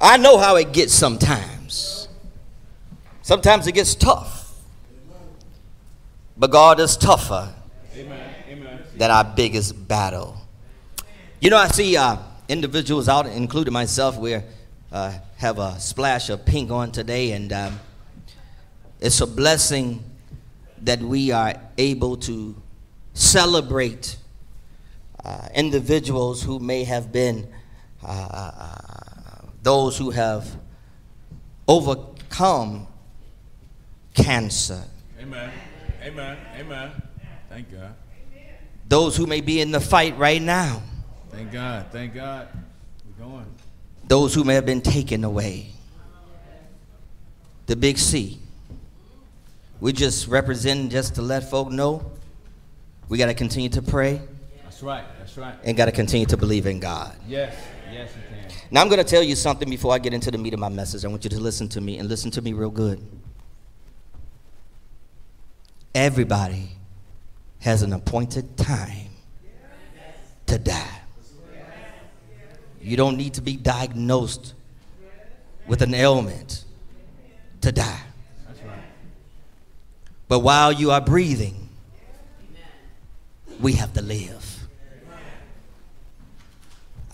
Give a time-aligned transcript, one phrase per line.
[0.00, 2.08] I know how it gets sometimes.
[3.22, 4.54] Sometimes it gets tough.
[6.36, 7.52] But God is tougher
[8.96, 10.36] than our biggest battle.
[11.40, 12.16] You know, I see uh,
[12.48, 14.38] individuals out, including myself, we
[14.92, 17.80] uh, have a splash of pink on today, and um,
[19.00, 20.02] it's a blessing
[20.82, 22.54] that we are able to
[23.14, 24.16] celebrate
[25.24, 27.48] uh, individuals who may have been
[28.06, 28.50] uh,
[29.66, 30.46] those who have
[31.66, 32.86] overcome
[34.14, 34.80] cancer.
[35.20, 35.50] Amen.
[36.04, 36.38] Amen.
[36.56, 37.02] Amen.
[37.48, 37.96] Thank God.
[38.88, 40.84] Those who may be in the fight right now.
[41.30, 41.86] Thank God.
[41.90, 42.46] Thank God.
[43.18, 43.46] We're going.
[44.06, 45.72] Those who may have been taken away.
[47.66, 48.38] The big C.
[49.80, 52.08] We just represent just to let folk know
[53.08, 54.20] we got to continue to pray
[54.62, 55.04] That's right.
[55.18, 55.54] That's right.
[55.64, 57.16] and got to continue to believe in God.
[57.26, 57.52] Yes.
[57.92, 58.35] Yes, you can.
[58.70, 60.68] Now, I'm going to tell you something before I get into the meat of my
[60.68, 61.04] message.
[61.04, 63.00] I want you to listen to me and listen to me real good.
[65.94, 66.70] Everybody
[67.60, 69.10] has an appointed time
[70.46, 71.00] to die.
[72.80, 74.54] You don't need to be diagnosed
[75.66, 76.64] with an ailment
[77.60, 78.02] to die.
[80.28, 81.68] But while you are breathing,
[83.60, 84.45] we have to live.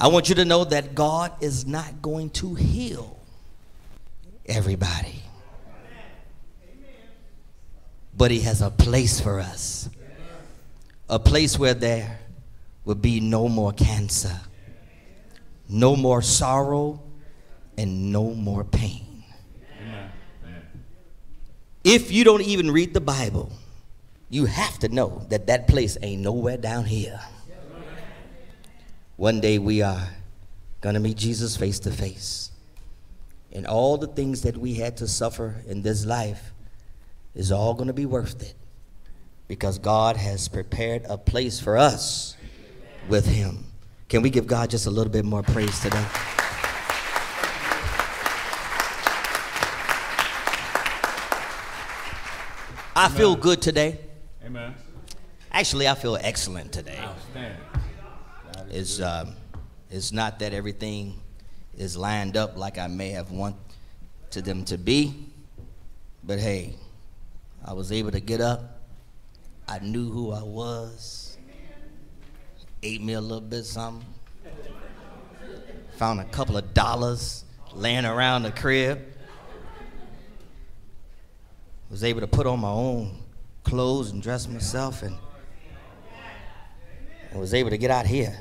[0.03, 3.21] I want you to know that God is not going to heal
[4.47, 5.23] everybody.
[8.17, 9.89] But He has a place for us.
[11.09, 12.19] A place where there
[12.85, 14.41] will be no more cancer,
[15.69, 17.01] no more sorrow,
[17.79, 19.23] and no more pain.
[21.85, 23.53] If you don't even read the Bible,
[24.31, 27.21] you have to know that that place ain't nowhere down here.
[29.17, 30.09] One day we are
[30.81, 32.51] going to meet Jesus face to face.
[33.53, 36.53] And all the things that we had to suffer in this life
[37.35, 38.55] is all going to be worth it
[39.49, 42.37] because God has prepared a place for us
[43.09, 43.67] with Him.
[44.09, 46.05] Can we give God just a little bit more praise today?
[52.95, 53.99] I feel good today.
[54.45, 54.75] Amen.
[55.51, 56.99] Actually, I feel excellent today.
[56.99, 57.72] Outstanding.
[58.71, 59.35] It's, um,
[59.91, 61.21] it's not that everything
[61.77, 63.57] is lined up like I may have wanted
[64.33, 65.15] them to be,
[66.25, 66.75] but hey,
[67.65, 68.81] I was able to get up.
[69.69, 71.39] I knew who I was.
[72.83, 74.05] Ate me a little bit something.
[75.97, 79.01] Found a couple of dollars laying around the crib.
[81.91, 83.23] Was able to put on my own
[83.63, 85.17] clothes and dress myself and
[87.35, 88.39] was able to get out here.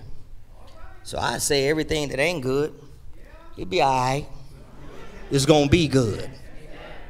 [1.03, 2.73] So I say everything that ain't good,
[3.57, 4.27] it be all right.
[5.29, 6.29] It's gonna be good.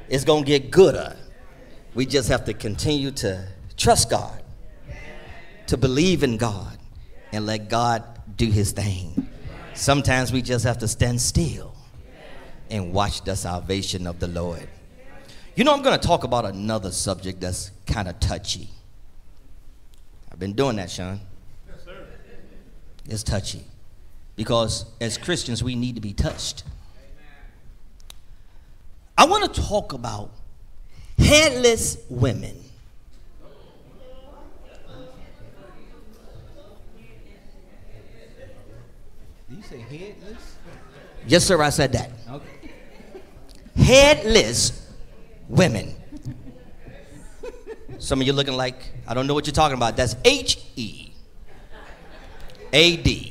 [0.09, 1.16] It's gonna get gooder.
[1.94, 3.47] We just have to continue to
[3.78, 4.41] trust God,
[5.68, 6.78] to believe in God,
[7.31, 8.03] and let God
[8.38, 9.28] do his thing.
[9.74, 11.74] Sometimes we just have to stand still
[12.69, 14.68] and watch the salvation of the Lord.
[15.56, 18.69] You know, I'm going to talk about another subject that's kind of touchy.
[20.31, 21.19] I've been doing that, Sean.
[21.68, 22.06] Yes, sir.
[23.06, 23.66] It's touchy.
[24.41, 26.63] Because as Christians, we need to be touched.
[29.16, 30.31] I want to talk about
[31.16, 32.59] headless women.
[39.47, 40.56] Did you say headless?
[41.28, 42.09] Yes, sir, I said that.
[42.28, 42.72] Okay.
[43.75, 44.91] Headless
[45.50, 45.94] women.
[48.00, 49.96] Some of you looking like, I don't know what you're talking about.
[49.97, 51.12] That's H E
[52.74, 53.31] A D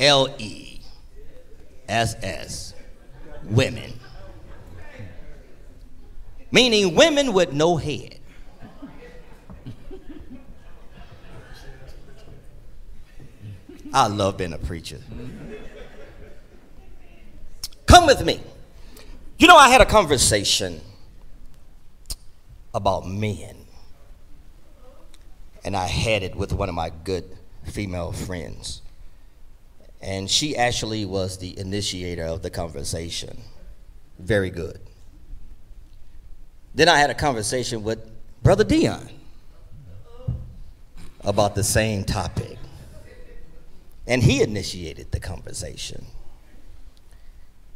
[0.00, 0.80] L E
[1.88, 2.74] S S.
[3.44, 3.92] Women.
[6.50, 8.16] Meaning women with no head.
[13.92, 15.00] I love being a preacher.
[17.86, 18.40] Come with me.
[19.38, 20.80] You know, I had a conversation
[22.72, 23.56] about men,
[25.64, 28.82] and I had it with one of my good female friends.
[30.00, 33.38] And she actually was the initiator of the conversation.
[34.18, 34.80] Very good.
[36.74, 37.98] Then I had a conversation with
[38.42, 39.08] Brother Dion
[41.22, 42.56] about the same topic.
[44.06, 46.06] And he initiated the conversation.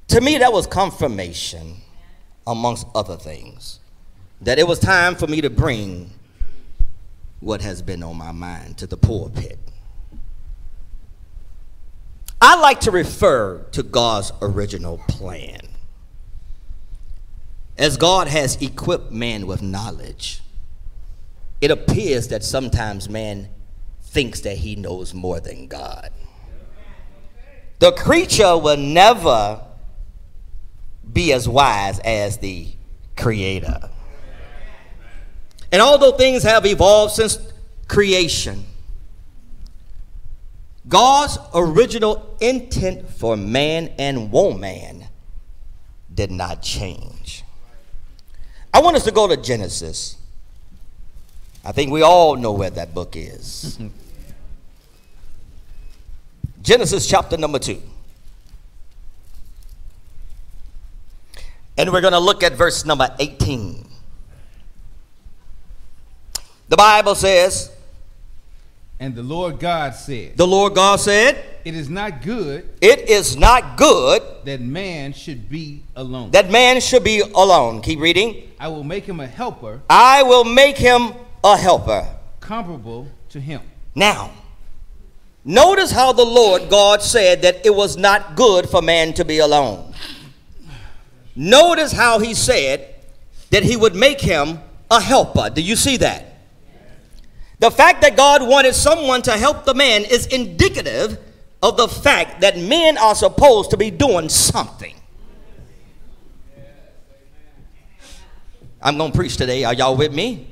[0.09, 1.77] To me, that was confirmation,
[2.47, 3.81] amongst other things,
[4.41, 6.11] that it was time for me to bring
[7.41, 9.59] what has been on my mind to the pulpit.
[12.47, 15.61] I like to refer to God's original plan.
[17.79, 20.43] As God has equipped man with knowledge,
[21.63, 23.49] it appears that sometimes man
[24.03, 26.11] thinks that he knows more than God.
[27.79, 29.63] The creature will never
[31.11, 32.69] be as wise as the
[33.17, 33.89] creator.
[35.73, 37.39] And although things have evolved since
[37.89, 38.67] creation,
[40.87, 45.07] God's original intent for man and woman
[46.13, 47.43] did not change.
[48.73, 50.17] I want us to go to Genesis.
[51.65, 53.79] I think we all know where that book is.
[56.63, 57.81] Genesis chapter number 2.
[61.77, 63.87] And we're going to look at verse number 18.
[66.69, 67.74] The Bible says,
[69.01, 73.37] And the Lord God said, The Lord God said, It is not good It is
[73.37, 76.31] not good that man should be alone.
[76.31, 77.83] that man should be alone.
[77.83, 78.51] Keep reading.
[78.61, 81.13] I will make him a helper I will make him
[81.43, 82.07] a helper.
[82.41, 83.61] comparable to him.
[83.95, 84.31] Now,
[85.45, 89.39] notice how the Lord God said that it was not good for man to be
[89.39, 89.93] alone.
[91.37, 92.95] Notice how he said
[93.51, 94.61] that he would make him
[94.91, 95.51] a helper.
[95.51, 96.34] Do you see that?
[97.65, 101.19] The fact that God wanted someone to help the man is indicative
[101.63, 104.95] of the fact that men are supposed to be doing something.
[108.83, 109.65] I'm going to preach today.
[109.65, 110.47] Are y'all with me?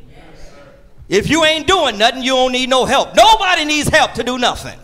[1.07, 3.15] If you ain't doing nothing, you don't need no help.
[3.15, 4.79] Nobody needs help to do nothing.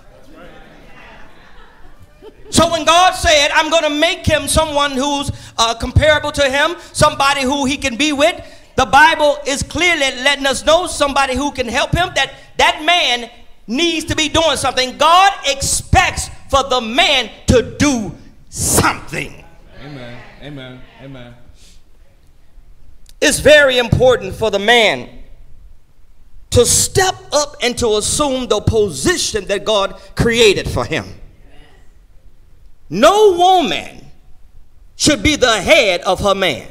[2.50, 6.76] So when God said, I'm going to make him someone who's uh, comparable to him,
[6.92, 8.38] somebody who he can be with,
[8.78, 13.28] the Bible is clearly letting us know somebody who can help him, that that man
[13.66, 14.96] needs to be doing something.
[14.96, 18.14] God expects for the man to do
[18.50, 19.44] something.
[19.84, 20.22] Amen.
[20.42, 20.80] Amen.
[21.02, 21.34] Amen.
[23.20, 25.08] It's very important for the man
[26.50, 31.04] to step up and to assume the position that God created for him.
[32.88, 34.06] No woman
[34.94, 36.68] should be the head of her man.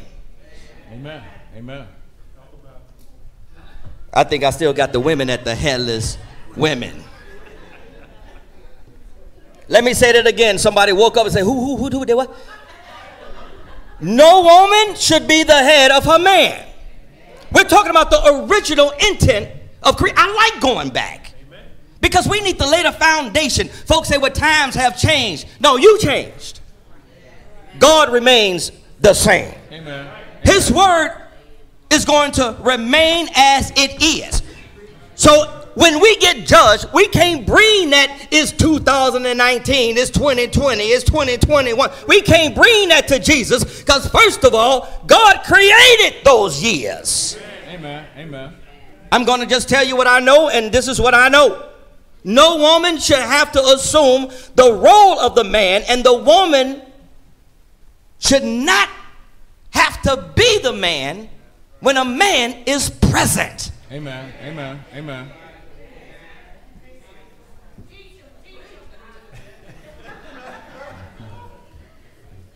[0.89, 1.21] Amen.
[1.53, 1.87] Amen.
[4.13, 6.17] I think I still got the women at the headless
[6.55, 7.03] women.
[9.67, 10.57] Let me say that again.
[10.57, 12.35] Somebody woke up and said, Who, who, who, who, did what?
[13.99, 16.65] No woman should be the head of her man.
[17.51, 19.51] We're talking about the original intent
[19.83, 20.17] of creation.
[20.19, 21.33] I like going back
[21.99, 23.67] because we need to lay the foundation.
[23.67, 25.47] Folks say, Well, times have changed.
[25.59, 26.61] No, you changed.
[27.79, 29.53] God remains the same.
[29.71, 30.09] Amen.
[30.43, 31.26] His word
[31.89, 34.41] is going to remain as it is.
[35.15, 41.91] So when we get judged, we can't bring that it's 2019, it's 2020, it's 2021.
[42.07, 47.37] We can't bring that to Jesus because, first of all, God created those years.
[47.67, 48.07] Amen.
[48.17, 48.55] Amen.
[49.11, 51.69] I'm going to just tell you what I know, and this is what I know.
[52.23, 56.81] No woman should have to assume the role of the man, and the woman
[58.17, 58.89] should not
[59.69, 61.29] have to be the man
[61.79, 63.71] when a man is present.
[63.91, 64.33] Amen.
[64.43, 64.83] Amen.
[64.93, 65.31] Amen.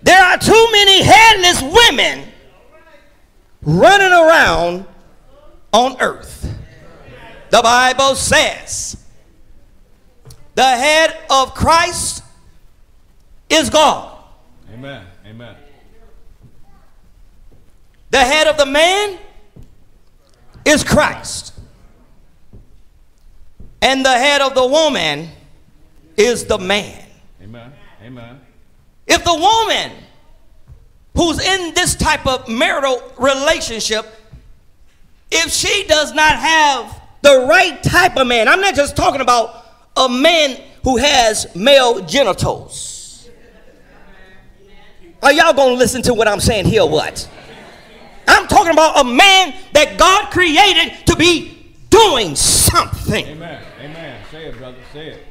[0.03, 2.27] There are too many headless women
[3.61, 4.85] running around
[5.71, 6.53] on earth.
[7.51, 8.97] The Bible says
[10.55, 12.23] the head of Christ
[13.49, 14.23] is God.
[14.73, 15.05] Amen.
[15.25, 15.55] Amen.
[18.11, 19.17] The head of the man
[20.65, 21.53] is Christ.
[23.81, 25.29] And the head of the woman
[26.17, 27.03] is the man.
[27.41, 27.73] Amen.
[28.03, 28.39] Amen.
[29.07, 29.91] If the woman
[31.15, 34.05] who's in this type of marital relationship,
[35.31, 39.65] if she does not have the right type of man, I'm not just talking about
[39.95, 43.29] a man who has male genitals.
[45.23, 46.81] Are y'all gonna listen to what I'm saying here?
[46.81, 47.29] or What?
[48.31, 53.25] I'm talking about a man that God created to be doing something.
[53.25, 53.63] Amen.
[53.81, 54.23] Amen.
[54.31, 54.77] Say it, brother.
[54.93, 55.25] Say it.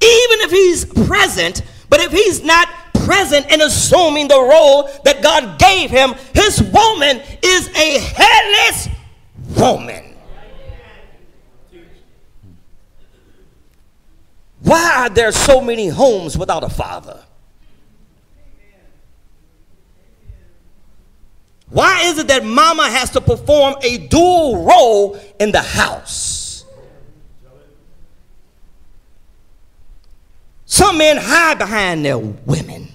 [0.00, 2.68] even if he's present, but if he's not
[3.04, 8.88] present and assuming the role that God gave him, his woman is a headless
[9.56, 10.02] woman.
[14.60, 17.25] Why are there so many homes without a father?
[21.68, 26.64] Why is it that mama has to perform a dual role in the house?
[30.64, 32.88] Some men hide behind their women.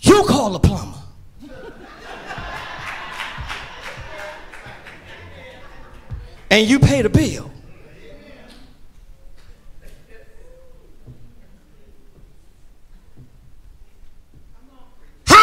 [0.00, 0.98] You call a plumber.
[6.50, 7.50] and you pay the bill.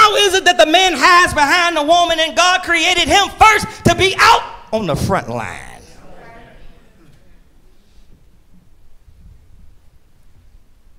[0.06, 3.86] How is it that the man hides behind the woman and God created him first
[3.86, 5.82] to be out on the front line?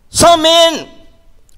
[0.08, 0.88] Some men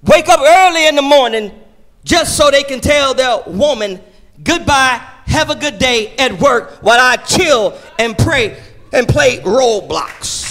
[0.02, 1.58] wake up early in the morning
[2.04, 3.98] just so they can tell their woman
[4.44, 8.60] goodbye, have a good day at work while I chill and pray
[8.92, 10.47] and play Roblox.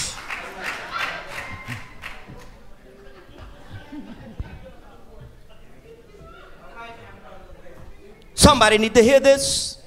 [8.38, 9.82] Somebody need to hear this.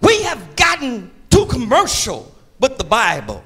[0.00, 3.44] We have gotten too commercial with the Bible.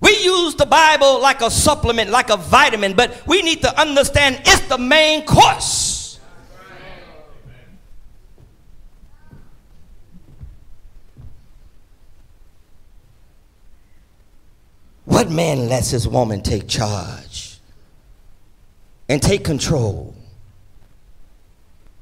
[0.00, 4.40] We use the Bible like a supplement, like a vitamin, but we need to understand
[4.44, 6.20] it's the main course.
[15.06, 17.58] What man lets his woman take charge
[19.08, 20.14] and take control?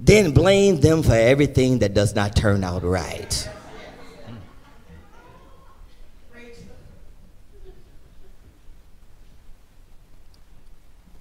[0.02, 3.48] Then blame them for everything that does not turn out right.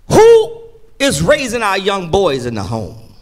[0.08, 0.62] Who
[0.98, 3.14] is raising our young boys in the home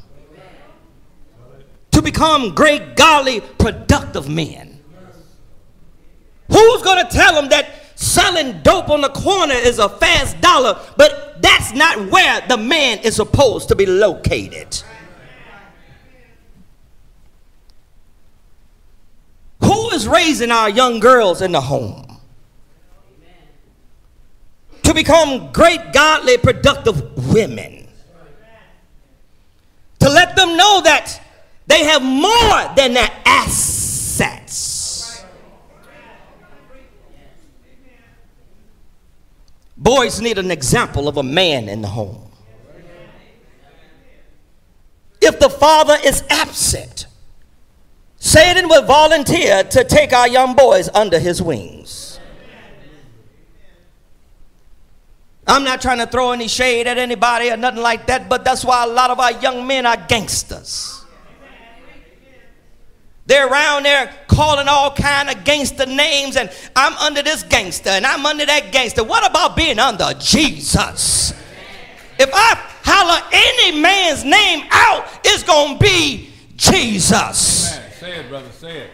[1.92, 4.80] to become great, godly, productive men?
[6.50, 10.80] Who's going to tell them that selling dope on the corner is a fast dollar,
[10.98, 14.82] but that's not where the man is supposed to be located?
[19.62, 22.06] Who is raising our young girls in the home?
[24.84, 27.88] To become great, godly, productive women.
[30.00, 31.20] To let them know that
[31.66, 35.26] they have more than their assets.
[39.76, 42.32] Boys need an example of a man in the home.
[45.22, 47.08] If the father is absent,
[48.20, 52.20] Satan would volunteer to take our young boys under his wings.
[55.48, 58.66] I'm not trying to throw any shade at anybody or nothing like that, but that's
[58.66, 61.06] why a lot of our young men are gangsters.
[63.28, 68.06] They're around there calling all kind of gangster names, and I'm under this gangster, and
[68.06, 69.04] I'm under that gangster.
[69.04, 71.34] What about being under Jesus?
[72.20, 77.78] If I holler any man's name out, it's gonna be Jesus.
[77.78, 77.87] Amen.
[78.08, 78.52] Say it, brother.
[78.52, 78.90] Say it.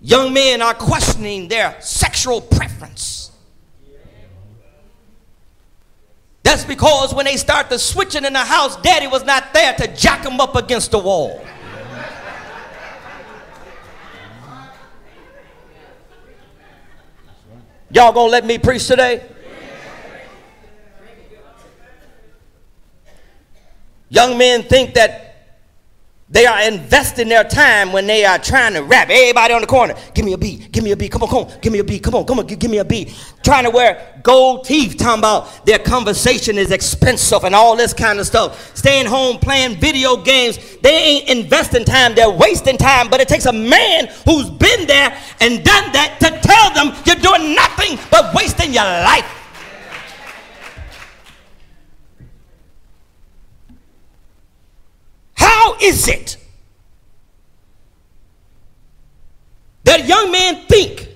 [0.00, 3.30] Young men are questioning their sexual preference.
[6.42, 9.86] That's because when they start to switching in the house, daddy was not there to
[9.94, 11.46] jack them up against the wall.
[17.88, 19.28] Y'all gonna let me preach today?
[24.08, 25.21] Young men think that
[26.32, 29.10] they are investing their time when they are trying to rap.
[29.10, 31.44] Everybody on the corner, give me a beat, give me a beat, come on, come
[31.44, 33.14] on, give me a beat, come on, come on, give me a beat.
[33.44, 38.18] Trying to wear gold teeth, talking about their conversation is expensive and all this kind
[38.18, 38.74] of stuff.
[38.74, 40.58] Staying home playing video games.
[40.78, 43.08] They ain't investing time, they're wasting time.
[43.10, 47.16] But it takes a man who's been there and done that to tell them you're
[47.16, 49.41] doing nothing but wasting your life.
[55.42, 56.36] How is it
[59.82, 61.08] that young men think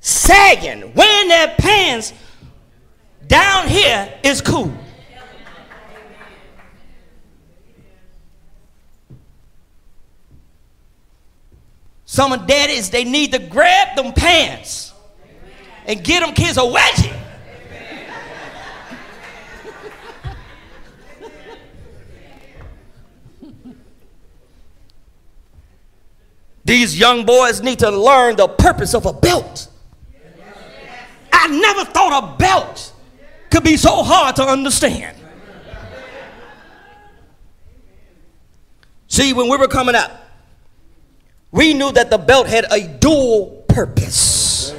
[0.00, 2.12] sagging, wearing their pants
[3.26, 4.70] down here is cool?
[12.04, 14.92] Some of daddies, they need to grab them pants
[15.86, 17.19] and get them kids a wedgie.
[26.64, 29.68] These young boys need to learn the purpose of a belt.
[31.32, 32.92] I never thought a belt
[33.50, 35.16] could be so hard to understand.
[39.08, 40.28] See, when we were coming up,
[41.50, 44.74] we knew that the belt had a dual purpose.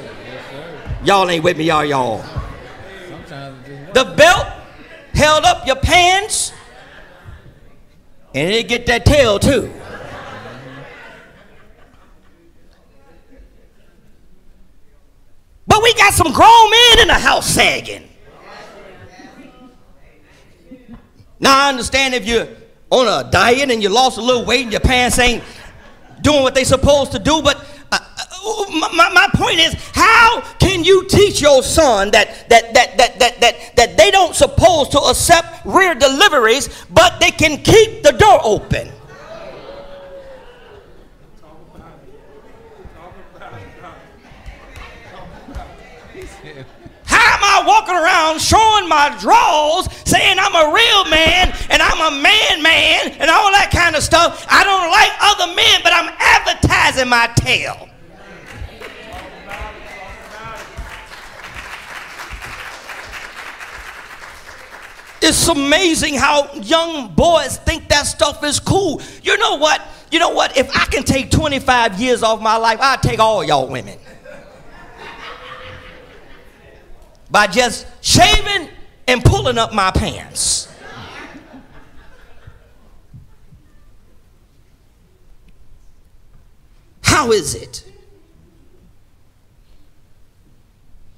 [1.03, 2.23] Y'all ain't with me, y'all, y'all.
[3.93, 4.47] The belt
[5.13, 6.53] held up your pants
[8.33, 9.71] And it get that tail too.
[15.71, 18.05] But we got some grown men in the house sagging.
[21.39, 22.49] Now I understand if you're
[22.89, 25.41] on a diet and you lost a little weight and your pants ain't
[26.19, 27.55] doing what they supposed to do, but
[27.89, 32.97] uh, uh my, my point is, how can you teach your son that that that
[32.97, 38.03] that that that, that they don't supposed to accept rear deliveries, but they can keep
[38.03, 38.91] the door open?
[47.41, 52.21] am I walking around showing my draws, saying I'm a real man and I'm a
[52.21, 54.45] man man and all that kind of stuff?
[54.49, 57.87] I don't like other men, but I'm advertising my tail.
[65.23, 69.01] It's amazing how young boys think that stuff is cool.
[69.21, 69.79] You know what?
[70.09, 70.57] You know what?
[70.57, 73.99] If I can take 25 years off my life, I'd take all y'all women.
[77.31, 78.69] By just shaving
[79.07, 80.67] and pulling up my pants.
[87.01, 87.83] How is it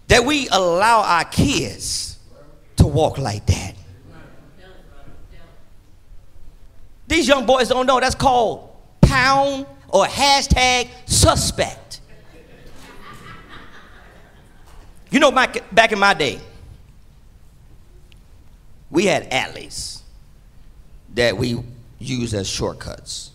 [0.08, 2.20] that we allow our kids
[2.78, 3.76] to walk like that?
[7.08, 8.70] These young boys don't know that's called
[9.02, 11.83] pound or hashtag suspect.
[15.14, 16.40] You know, back, in my day,
[18.90, 20.02] we had alleys
[21.14, 21.60] that we
[22.00, 23.30] used as shortcuts.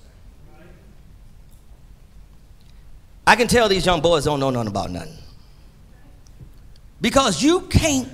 [3.25, 5.18] I can tell these young boys don't know nothing about nothing.
[7.00, 8.08] Because you can't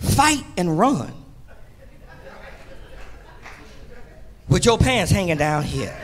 [0.00, 1.12] fight and run
[4.48, 5.96] with your pants hanging down here.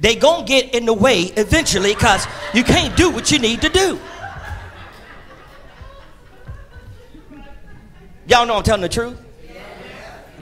[0.00, 3.70] They gonna get in the way eventually because you can't do what you need to
[3.70, 3.98] do.
[8.28, 9.22] Y'all know I'm telling the truth?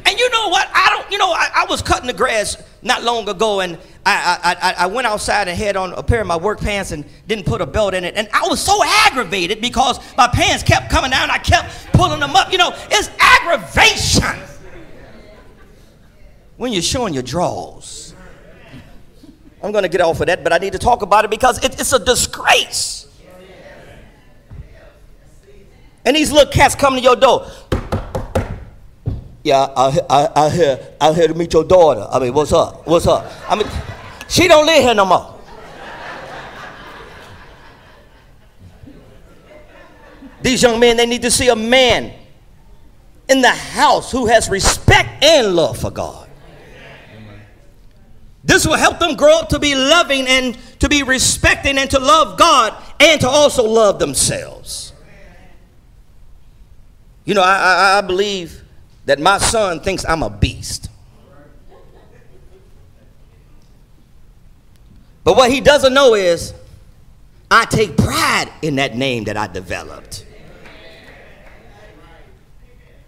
[0.07, 0.68] And you know what?
[0.75, 4.57] I don't, you know, I, I was cutting the grass not long ago and I,
[4.61, 7.47] I, I went outside and had on a pair of my work pants and didn't
[7.47, 8.14] put a belt in it.
[8.14, 11.31] And I was so aggravated because my pants kept coming down.
[11.31, 12.53] I kept pulling them up.
[12.53, 14.38] You know, it's aggravation
[16.59, 18.14] when you're showing your drawers.
[19.62, 21.64] I'm going to get off of that, but I need to talk about it because
[21.64, 23.04] it, it's a disgrace.
[26.05, 27.47] And these little cats come to your door.
[29.43, 32.07] Yeah, I, I, I here, I here to meet your daughter.
[32.11, 32.87] I mean, what's up?
[32.87, 33.31] What's up?
[33.49, 33.69] I mean,
[34.29, 35.35] she don't live here no more.
[40.40, 42.12] These young men, they need to see a man
[43.29, 46.29] in the house who has respect and love for God.
[48.45, 51.99] This will help them grow up to be loving and to be respecting and to
[51.99, 54.93] love God and to also love themselves.
[57.24, 57.54] You know, I,
[57.94, 58.62] I, I believe
[59.06, 60.88] that my son thinks I'm a beast.
[65.22, 66.52] But what he doesn't know is
[67.50, 70.26] I take pride in that name that I developed.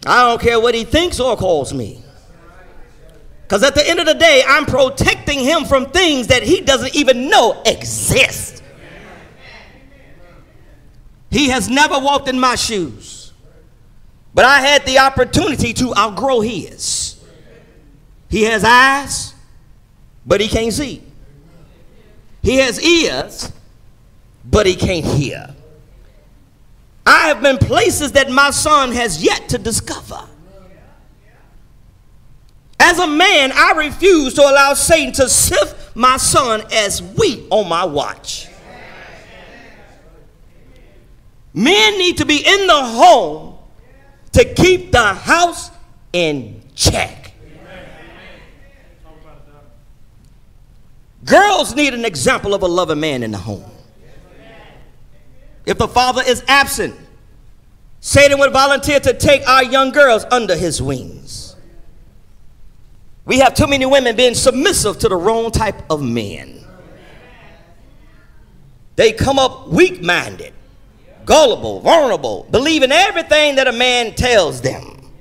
[0.06, 2.02] I don't care what he thinks or calls me.
[3.42, 6.94] Because at the end of the day, I'm protecting him from things that he doesn't
[6.94, 8.62] even know exist.
[11.30, 13.15] He has never walked in my shoes.
[14.36, 17.18] But I had the opportunity to outgrow his.
[18.28, 19.32] He has eyes,
[20.26, 21.02] but he can't see.
[22.42, 23.50] He has ears,
[24.44, 25.54] but he can't hear.
[27.06, 30.20] I have been places that my son has yet to discover.
[32.78, 37.70] As a man, I refuse to allow Satan to sift my son as wheat on
[37.70, 38.48] my watch.
[41.54, 43.45] Men need to be in the home
[44.36, 45.70] to keep the house
[46.12, 47.32] in check.
[51.24, 53.64] Girls need an example of a loving man in the home.
[55.64, 56.94] If the father is absent,
[58.00, 61.56] Satan would volunteer to take our young girls under his wings.
[63.24, 66.62] We have too many women being submissive to the wrong type of men.
[68.96, 70.52] They come up weak minded
[71.26, 75.12] gullible, vulnerable, believing everything that a man tells them.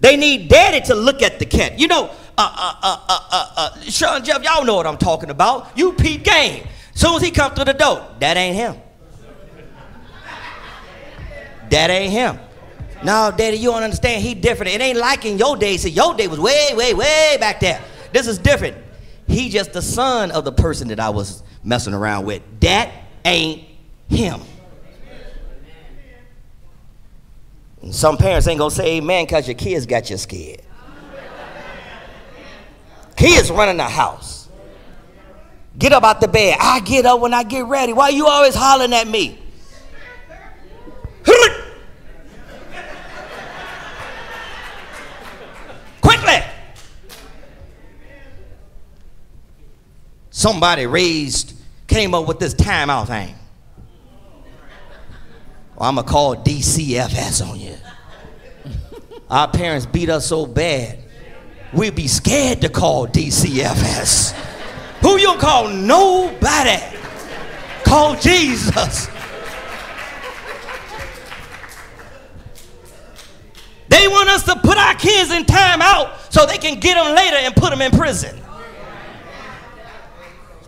[0.00, 1.78] They need daddy to look at the cat.
[1.78, 2.04] You know,
[2.38, 5.76] uh, uh, uh, uh, uh, uh, Sean Jeff, y'all know what I'm talking about.
[5.76, 6.66] You peep game.
[6.94, 8.76] Soon as he come through the door, that ain't him.
[11.70, 12.38] That ain't him.
[13.04, 14.22] No, daddy, you don't understand.
[14.22, 14.72] He different.
[14.72, 15.82] It ain't like in your days.
[15.82, 17.82] See, your day was way, way, way back there.
[18.12, 18.76] This is different.
[19.26, 22.42] He just the son of the person that I was messing around with.
[22.60, 22.90] That
[23.24, 23.64] ain't
[24.08, 24.40] him.
[27.82, 30.62] And some parents ain't gonna say amen because your kids got you scared.
[33.16, 34.48] Kids running the house.
[35.76, 36.56] Get up out the bed.
[36.60, 37.92] I get up when I get ready.
[37.92, 39.38] Why you always hollering at me?
[46.00, 46.42] Quickly.
[50.30, 51.54] Somebody raised,
[51.86, 53.34] came up with this timeout thing.
[55.80, 57.74] I'm going to call DCFS on you.
[59.30, 60.98] Our parents beat us so bad,
[61.72, 64.32] we'd be scared to call DCFS.
[65.02, 65.68] Who you gonna call?
[65.68, 66.82] Nobody.
[67.84, 69.08] Call Jesus.
[73.88, 77.14] They want us to put our kids in time out so they can get them
[77.14, 78.38] later and put them in prison.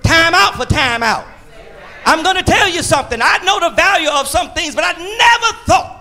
[0.03, 1.27] Time out for time out.
[2.05, 3.21] I'm going to tell you something.
[3.23, 6.01] I know the value of some things, but I never thought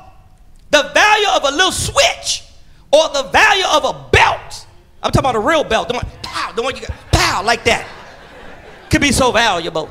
[0.71, 2.43] the value of a little switch
[2.91, 4.67] or the value of a belt.
[5.01, 5.87] I'm talking about a real belt.
[5.87, 7.87] The one, pow, the one you got, pow, like that.
[8.89, 9.89] Could be so valuable.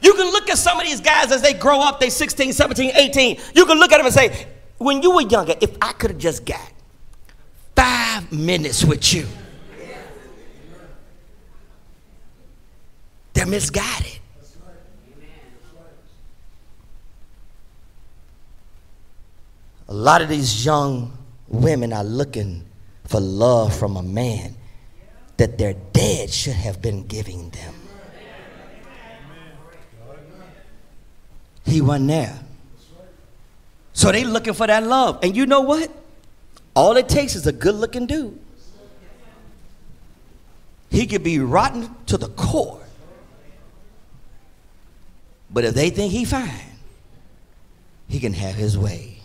[0.00, 2.92] You can look at some of these guys as they grow up, they 16, 17,
[2.94, 3.38] 18.
[3.54, 4.46] You can look at them and say,
[4.78, 6.72] when you were younger, if I could have just got
[7.74, 9.26] five minutes with you,
[13.32, 14.17] they're misguided.
[19.88, 21.16] A lot of these young
[21.48, 22.64] women are looking
[23.04, 24.54] for love from a man
[25.38, 27.74] that their dad should have been giving them.
[31.64, 32.38] He wasn't there.
[33.92, 35.18] So they looking for that love.
[35.22, 35.90] And you know what?
[36.74, 38.38] All it takes is a good looking dude.
[40.90, 42.80] He could be rotten to the core.
[45.50, 46.50] But if they think he fine,
[48.08, 49.17] he can have his way.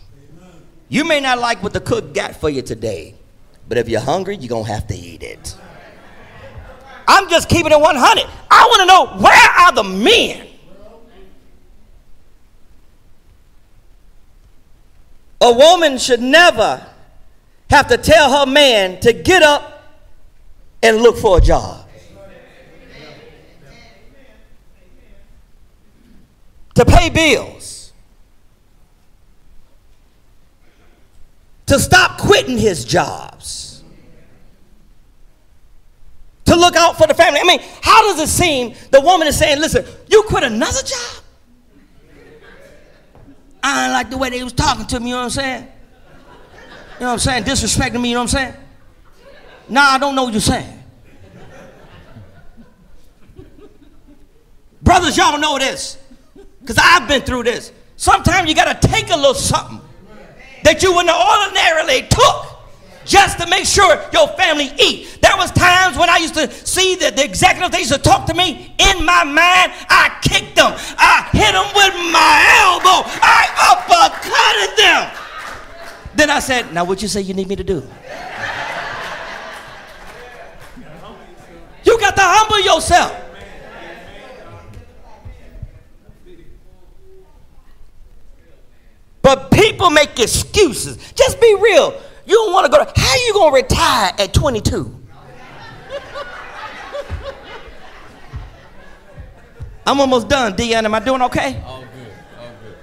[0.94, 3.14] You may not like what the cook got for you today,
[3.68, 5.56] but if you're hungry, you're going to have to eat it.
[7.08, 8.30] I'm just keeping it 100.
[8.50, 10.46] I want to know where are the men
[15.44, 16.86] A woman should never
[17.68, 19.98] have to tell her man to get up
[20.82, 21.86] and look for a job.
[26.76, 27.53] To pay bills.
[31.66, 33.82] To stop quitting his jobs.
[36.44, 37.40] To look out for the family.
[37.40, 41.24] I mean, how does it seem the woman is saying, listen, you quit another job?
[43.62, 45.62] I didn't like the way they was talking to me, you know what I'm saying?
[45.62, 47.44] You know what I'm saying?
[47.44, 48.54] Disrespecting me, you know what I'm saying?
[49.70, 50.82] Nah, I don't know what you're saying.
[54.82, 55.96] Brothers, y'all know this.
[56.60, 57.72] Because I've been through this.
[57.96, 59.80] Sometimes you got to take a little something
[60.64, 62.54] that you wouldn't ordinarily took
[63.04, 65.18] just to make sure your family eat.
[65.20, 68.26] There was times when I used to see that the executives they used to talk
[68.26, 69.72] to me in my mind.
[69.88, 70.72] I kicked them.
[70.96, 73.04] I hit them with my elbow.
[73.20, 75.10] I uppercutted them.
[76.16, 77.86] Then I said, "Now what you say you need me to do?"
[81.84, 83.23] You got to humble yourself.
[89.24, 90.98] But people make excuses.
[91.14, 91.98] Just be real.
[92.26, 94.84] You don't want to go to, how you going to retire at 22?
[99.86, 100.84] I'm almost done, Dion.
[100.84, 101.62] Am I doing okay?
[101.64, 101.88] All good.
[102.38, 102.76] All good.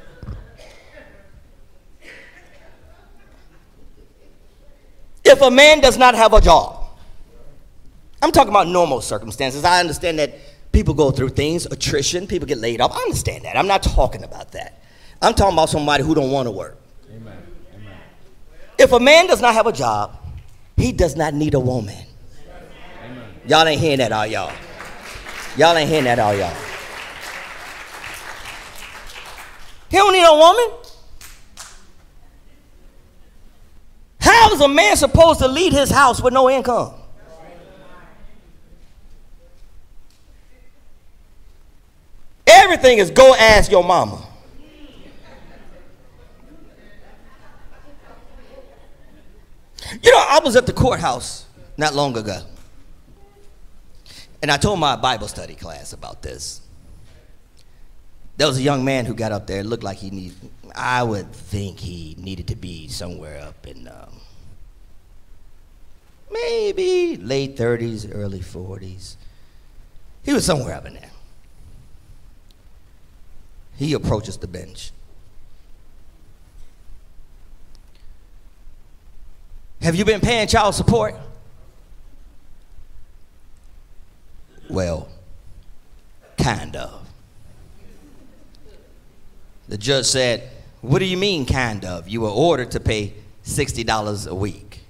[5.24, 6.88] If a man does not have a job,
[8.20, 9.64] I'm talking about normal circumstances.
[9.64, 10.34] I understand that
[10.72, 12.94] people go through things, attrition, people get laid off.
[12.94, 13.56] I understand that.
[13.56, 14.81] I'm not talking about that.
[15.22, 16.78] I'm talking about somebody who don't want to work.
[17.10, 17.38] Amen.
[17.76, 17.98] Amen.
[18.78, 20.18] If a man does not have a job,
[20.78, 21.96] he does not need a woman.
[23.04, 23.24] Amen.
[23.46, 24.52] Y'all ain't hearing that, are y'all?
[25.58, 26.56] Y'all ain't hearing that, are y'all?
[29.90, 30.78] He don't need a woman.
[34.22, 36.94] How is a man supposed to lead his house with no income?
[42.48, 44.28] Everything is go ask your mama.
[50.02, 51.46] You know, I was at the courthouse
[51.78, 52.42] not long ago.
[54.42, 56.62] And I told my Bible study class about this.
[58.38, 59.60] There was a young man who got up there.
[59.60, 60.38] It looked like he needed,
[60.74, 64.20] I would think he needed to be somewhere up in um,
[66.32, 69.16] maybe late 30s, early 40s.
[70.24, 71.12] He was somewhere up in there.
[73.78, 74.92] He approaches the bench.
[79.82, 81.16] Have you been paying child support?
[84.70, 85.10] Well,
[86.38, 87.08] kind of.
[89.68, 90.50] The judge said,
[90.82, 92.08] What do you mean, kind of?
[92.08, 93.14] You were ordered to pay
[93.44, 94.82] $60 a week.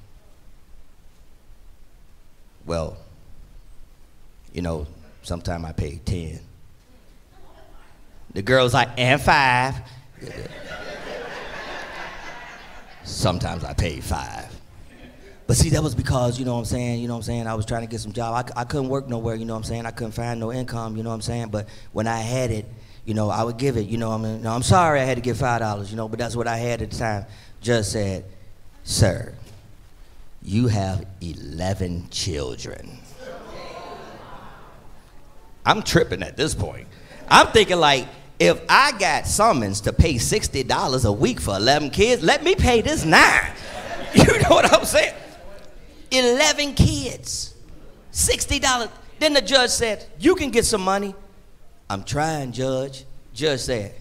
[2.65, 2.97] Well,
[4.53, 4.87] you know,
[5.23, 6.39] sometime I pay 10.
[8.33, 9.75] The girl's like, and five.
[13.03, 14.60] Sometimes I pay five.
[15.47, 17.47] But see, that was because, you know what I'm saying, you know what I'm saying,
[17.47, 18.51] I was trying to get some job.
[18.55, 20.95] I, I couldn't work nowhere, you know what I'm saying, I couldn't find no income,
[20.95, 22.65] you know what I'm saying, but when I had it,
[23.05, 25.17] you know, I would give it, you know, I mean, no, I'm sorry I had
[25.17, 27.25] to give $5, you know, but that's what I had at the time.
[27.59, 28.25] Just said,
[28.83, 29.33] sir,
[30.43, 32.99] you have 11 children.
[35.65, 36.87] I'm tripping at this point.
[37.27, 38.07] I'm thinking like,
[38.39, 42.81] if I got summons to pay $60 a week for 11 kids, let me pay
[42.81, 43.51] this nine.
[44.13, 45.13] You know what I'm saying?
[46.11, 47.55] 11 kids,
[48.11, 48.89] $60.
[49.19, 51.15] Then the judge said, You can get some money.
[51.89, 53.05] I'm trying, Judge.
[53.33, 53.93] Judge said,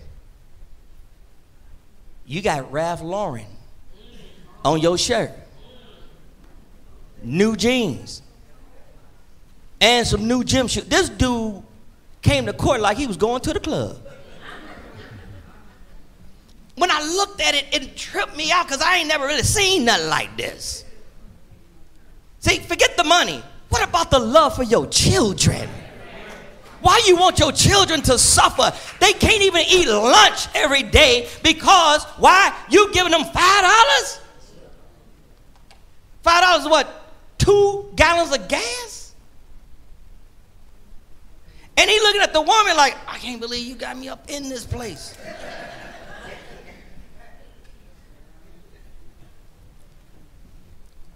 [2.27, 3.47] You got Ralph Lauren
[4.65, 5.31] on your shirt,
[7.23, 8.23] new jeans,
[9.81, 10.85] and some new gym shoes.
[10.85, 11.63] This dude
[12.23, 13.99] came to court like he was going to the club.
[16.77, 19.85] When I looked at it, it tripped me out because I ain't never really seen
[19.85, 20.85] nothing like this.
[22.41, 23.43] See, forget the money.
[23.69, 25.69] What about the love for your children?
[26.81, 28.73] Why you want your children to suffer?
[28.99, 32.57] They can't even eat lunch every day because why?
[32.71, 34.21] You giving them five dollars?
[36.23, 37.13] Five dollars what?
[37.37, 39.15] Two gallons of gas?
[41.77, 44.49] And he looking at the woman like, I can't believe you got me up in
[44.49, 45.17] this place.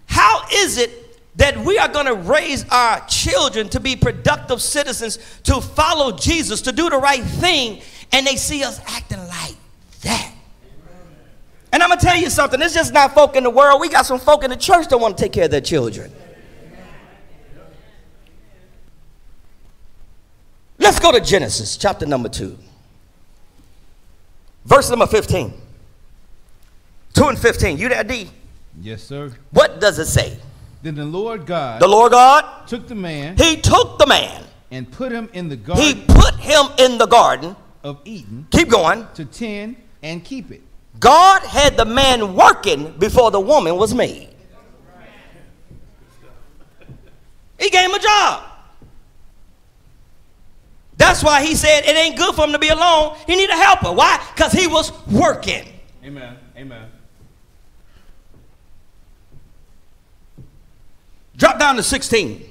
[0.07, 1.04] How is it
[1.37, 6.61] that we are going to raise our children to be productive citizens, to follow Jesus,
[6.61, 9.55] to do the right thing, and they see us acting like
[10.01, 10.31] that?
[11.73, 12.61] And I'm going to tell you something.
[12.61, 13.81] It's just not folk in the world.
[13.81, 16.09] We got some folk in the church that want to take care of their children.
[20.77, 22.57] Let's go to Genesis chapter number 2.
[24.65, 25.53] Verse number 15.
[27.13, 27.77] 2 and 15.
[27.77, 28.29] You there, D?
[28.81, 29.31] Yes, sir.
[29.51, 30.37] What does it say?
[30.85, 34.91] Then the Lord God The Lord God, took the man He took the man, and
[34.91, 35.83] put him in the garden.
[35.83, 37.55] He put him in the garden.
[37.83, 39.07] of Eden Keep going.
[39.15, 40.61] to tend and keep it.
[40.99, 44.29] God had the man working before the woman was made.
[47.59, 48.43] He gave him a job.
[50.97, 53.17] That's why he said it ain't good for him to be alone.
[53.25, 53.91] He need a helper.
[53.91, 54.23] Why?
[54.35, 55.67] Because he was working.
[56.03, 56.37] Amen.
[56.55, 56.91] Amen.
[61.37, 62.45] Drop down to 16.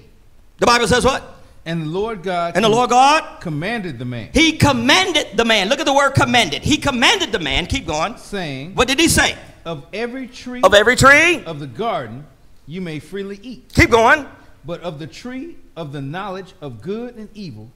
[0.59, 1.23] The Bible says what?
[1.66, 5.68] And the Lord God And the Lord God, commanded the man, he commanded the man.
[5.68, 6.62] Look at the word commanded.
[6.62, 7.66] He commanded the man.
[7.66, 8.16] Keep going.
[8.18, 9.37] saying, What did he say?
[9.64, 11.42] Of every tree Of every tree.
[11.44, 12.27] of the garden
[12.66, 14.27] you may freely eat, Keep going.
[14.66, 17.70] but of the tree of the knowledge of good and evil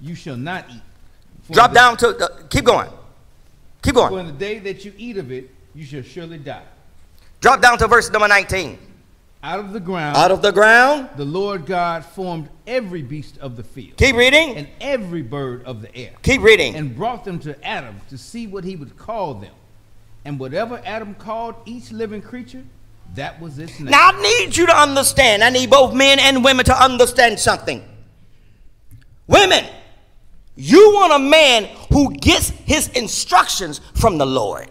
[0.00, 0.82] you shall not eat.
[1.42, 2.90] For Drop down to, uh, keep going.
[3.82, 4.10] Keep going.
[4.10, 6.62] For in the day that you eat of it, you shall surely die.
[7.40, 8.78] Drop down to verse number 19.
[9.44, 11.08] Out of the ground, Out of the ground.
[11.16, 14.54] the Lord God formed every beast of the field Keep reading.
[14.56, 16.76] and every bird of the air, Keep reading.
[16.76, 19.52] and brought them to Adam to see what he would call them.
[20.24, 22.62] And whatever Adam called each living creature,
[23.16, 23.90] that was its name.
[23.90, 25.42] Now I need you to understand.
[25.42, 27.82] I need both men and women to understand something.
[29.26, 29.64] Women,
[30.54, 34.68] you want a man who gets his instructions from the Lord.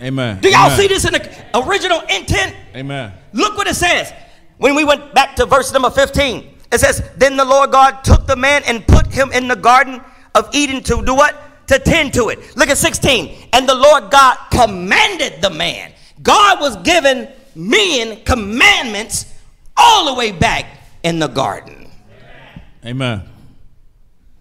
[0.00, 0.40] Amen.
[0.40, 2.54] Do y'all see this in the original intent?
[2.74, 3.12] Amen.
[3.32, 4.12] Look what it says.
[4.58, 8.26] When we went back to verse number 15, it says, Then the Lord God took
[8.26, 10.00] the man and put him in the garden
[10.34, 11.36] of Eden to do what?
[11.68, 12.56] To tend to it.
[12.56, 13.48] Look at 16.
[13.52, 15.92] And the Lord God commanded the man.
[16.22, 19.34] God was giving men commandments
[19.76, 20.66] all the way back
[21.02, 21.90] in the garden.
[22.84, 23.22] Amen.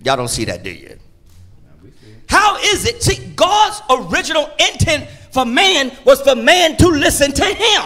[0.04, 0.98] Y'all don't see that, do you?
[2.30, 3.02] How is it?
[3.02, 7.84] See, God's original intent for man was for man to listen to him,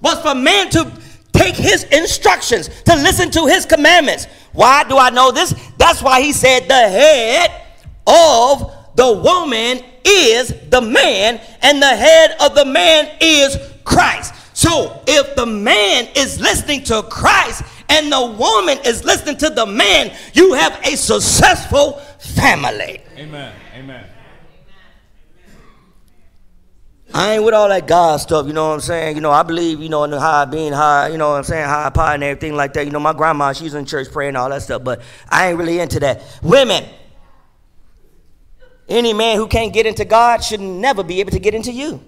[0.00, 0.88] was for man to
[1.32, 4.26] take his instructions, to listen to his commandments.
[4.52, 5.52] Why do I know this?
[5.78, 7.50] That's why he said the head
[8.06, 14.32] of the woman is the man, and the head of the man is Christ.
[14.56, 19.66] So if the man is listening to Christ and the woman is listening to the
[19.66, 23.02] man, you have a successful family.
[23.18, 23.52] Amen.
[23.74, 24.04] Amen.
[27.16, 29.16] I ain't with all that God stuff, you know what I'm saying?
[29.16, 31.44] You know, I believe, you know, in the high being high, you know what I'm
[31.44, 32.84] saying, high pie and everything like that.
[32.84, 35.00] You know, my grandma, she's in church praying all that stuff, but
[35.30, 36.22] I ain't really into that.
[36.42, 36.84] Women,
[38.86, 42.02] any man who can't get into God should never be able to get into you.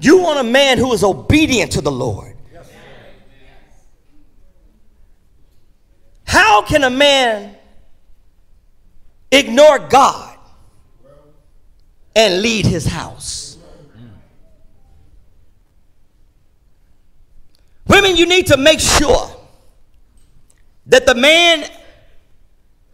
[0.00, 2.36] You want a man who is obedient to the Lord.
[6.24, 7.55] How can a man
[9.30, 10.36] ignore God
[12.14, 13.58] and lead his house?
[17.88, 19.30] Women, you need to make sure
[20.86, 21.68] that the man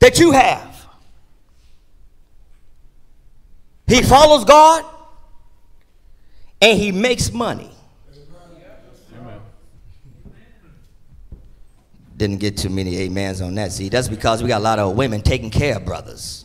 [0.00, 0.86] that you have,
[3.86, 4.84] he follows God
[6.60, 7.71] and he makes money.
[12.22, 13.72] Didn't get too many amens on that.
[13.72, 16.44] See, that's because we got a lot of women taking care of brothers.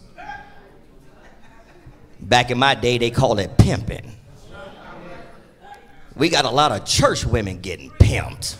[2.19, 4.11] Back in my day, they called it pimping.
[6.15, 8.55] We got a lot of church women getting pimped.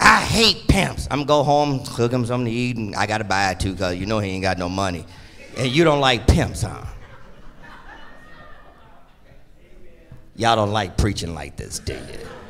[0.00, 1.06] I hate pimps.
[1.12, 3.94] I'm go home, cook him something to eat, and I gotta buy it too, cause
[3.94, 5.06] you know he ain't got no money.
[5.56, 6.84] And you don't like pimps, huh?
[10.34, 12.41] Y'all don't like preaching like this, do you?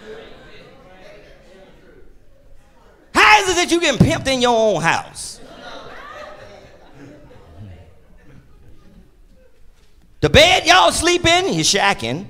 [3.33, 5.41] How is it that you getting pimped in your own house?
[10.21, 12.27] The bed y'all sleep in, you're shacking.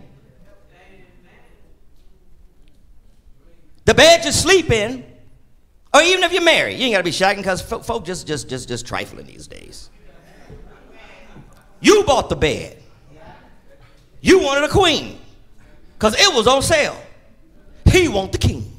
[3.84, 5.04] The bed you sleep in,
[5.92, 8.68] or even if you're married, you ain't gotta be shacking because folk just just just
[8.68, 9.90] just trifling these days.
[11.80, 12.80] You bought the bed.
[14.20, 15.18] You wanted a queen
[15.94, 16.96] because it was on sale.
[17.90, 18.71] He want the king.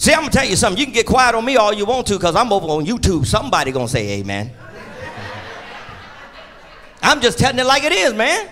[0.00, 0.80] See, I'm gonna tell you something.
[0.80, 3.26] You can get quiet on me all you want to, because I'm over on YouTube.
[3.26, 4.50] Somebody gonna say amen.
[7.02, 8.48] I'm just telling it like it is, man.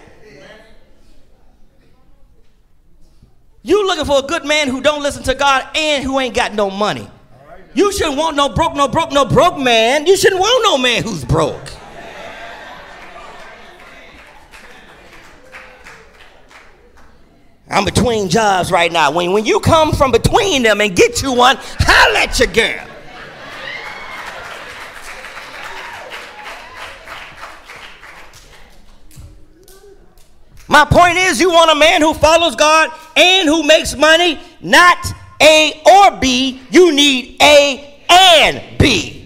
[3.62, 6.52] You looking for a good man who don't listen to God and who ain't got
[6.52, 7.08] no money.
[7.72, 10.06] You shouldn't want no broke, no broke, no broke man.
[10.06, 11.77] You shouldn't want no man who's broke.
[17.70, 19.10] I'm between jobs right now.
[19.10, 22.84] When, when you come from between them and get you one, holla at your girl.
[30.70, 34.98] My point is, you want a man who follows God and who makes money, not
[35.40, 36.60] A or B.
[36.70, 39.17] You need A and B.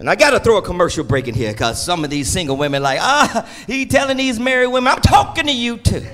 [0.00, 2.56] And I got to throw a commercial break in here because some of these single
[2.56, 6.06] women like, ah, he telling these married women, I'm talking to you too.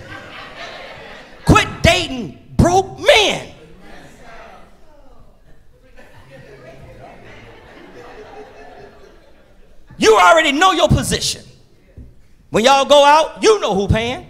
[1.45, 3.55] Quit dating broke men.
[9.97, 11.45] You already know your position.
[12.51, 14.27] When y'all go out, you know who paying.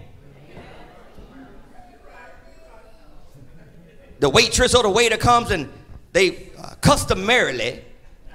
[4.18, 5.72] The waitress or the waiter comes and
[6.12, 7.82] they uh, customarily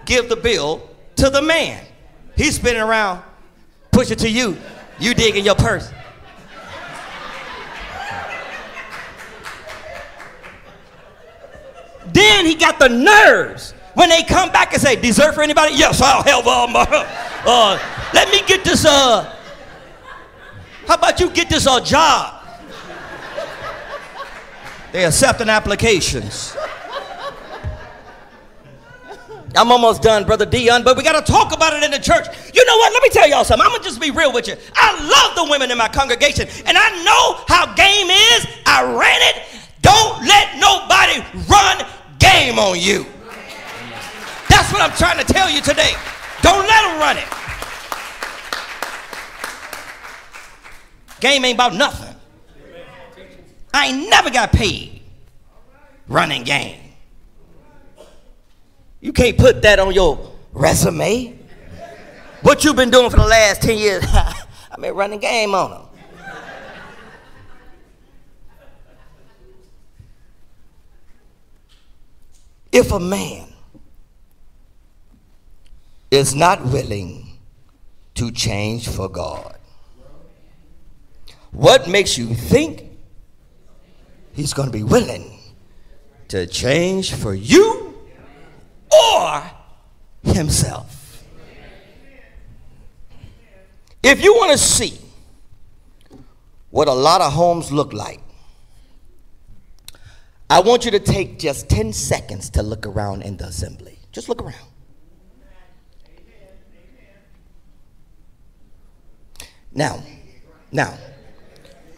[0.06, 1.84] give the bill to the man.
[2.36, 3.22] He's spinning around,
[3.92, 4.58] push it to you.
[5.00, 5.92] You dig in your purse.
[12.14, 16.02] Then he got the nerves when they come back and say, "Dessert for anybody?" Yes,
[16.02, 16.46] I'll help.
[16.46, 17.80] Um, uh,
[18.14, 18.86] let me get this.
[18.86, 19.34] Uh,
[20.88, 22.44] how about you get this uh, job?
[24.92, 26.56] They accepting applications.
[29.56, 32.28] I'm almost done, Brother Dion, but we got to talk about it in the church.
[32.54, 32.94] You know what?
[32.94, 33.66] Let me tell y'all something.
[33.66, 34.56] I'm going to just be real with you.
[34.76, 38.48] I love the women in my congregation, and I know how game is.
[38.66, 39.44] I ran it.
[39.82, 41.86] Don't let nobody run
[42.20, 43.06] game on you.
[44.48, 45.94] That's what I'm trying to tell you today.
[46.42, 47.28] Don't let them run it.
[51.20, 52.16] Game ain't about nothing.
[53.74, 55.02] I ain't never got paid
[56.08, 56.78] running game.
[59.02, 61.38] You can't put that on your resume.
[62.42, 64.06] What you've been doing for the last 10 years?
[64.14, 65.82] I've been running game on them.
[72.72, 73.52] If a man
[76.10, 77.38] is not willing
[78.16, 79.58] to change for God?
[81.52, 82.84] What makes you think
[84.34, 85.40] he's going to be willing
[86.28, 87.91] to change for you
[88.92, 89.52] or
[90.24, 91.24] himself?
[94.04, 94.98] If you want to see
[96.70, 98.20] what a lot of homes look like,
[100.50, 104.00] I want you to take just 10 seconds to look around in the assembly.
[104.12, 104.68] Just look around.
[109.74, 110.04] Now,
[110.72, 110.98] now,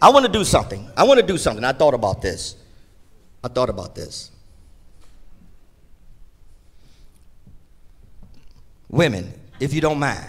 [0.00, 0.88] I want to do something.
[0.96, 1.64] I want to do something.
[1.64, 2.56] I thought about this.
[3.42, 4.30] I thought about this.
[8.94, 10.24] Women, if you don't mind,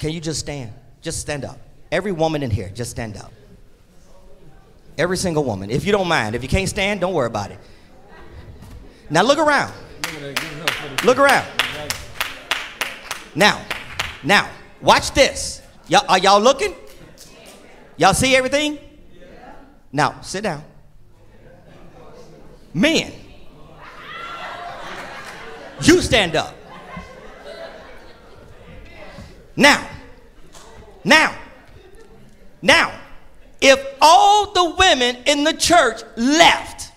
[0.00, 0.72] can you just stand?
[1.00, 1.56] Just stand up.
[1.92, 3.32] Every woman in here, just stand up.
[4.98, 5.70] Every single woman.
[5.70, 6.34] If you don't mind.
[6.34, 7.60] If you can't stand, don't worry about it.
[9.10, 9.72] Now look around.
[11.04, 11.46] Look around.
[13.32, 13.64] Now,
[14.24, 15.62] now, watch this.
[15.86, 16.74] Y'all, are y'all looking?
[17.96, 18.76] Y'all see everything?
[19.92, 20.64] Now, sit down.
[22.74, 23.12] Men,
[25.80, 26.57] you stand up.
[29.58, 29.90] Now,
[31.02, 31.36] now,
[32.62, 32.96] now,
[33.60, 36.92] if all the women in the church left,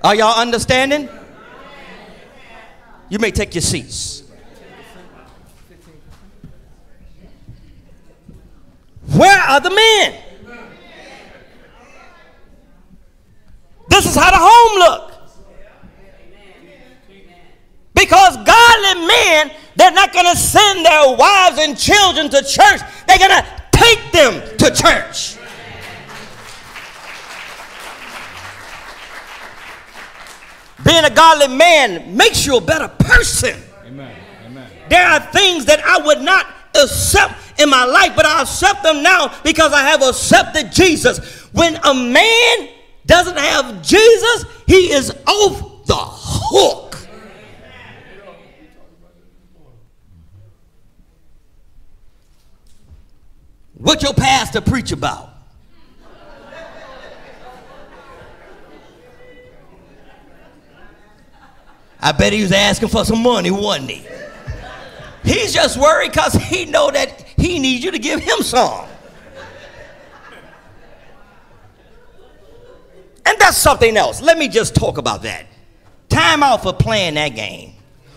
[0.00, 1.08] are y'all understanding?
[3.08, 4.22] You may take your seats.
[9.16, 10.20] Where are the men?
[13.88, 15.13] This is how the home look.
[18.04, 22.82] Because godly men, they're not going to send their wives and children to church.
[23.06, 25.38] They're going to take them to church.
[30.84, 33.58] Being a godly man makes you a better person.
[33.86, 34.14] Amen.
[34.44, 34.70] Amen.
[34.90, 36.44] There are things that I would not
[36.74, 41.46] accept in my life, but I accept them now because I have accepted Jesus.
[41.54, 42.68] When a man
[43.06, 46.83] doesn't have Jesus, he is off the hook.
[53.84, 55.28] What your pastor preach about?
[62.00, 64.06] I bet he was asking for some money, wasn't he?
[65.22, 68.86] He's just worried because he know that he needs you to give him some.
[73.26, 74.22] And that's something else.
[74.22, 75.44] Let me just talk about that.
[76.08, 77.73] Time out for playing that game.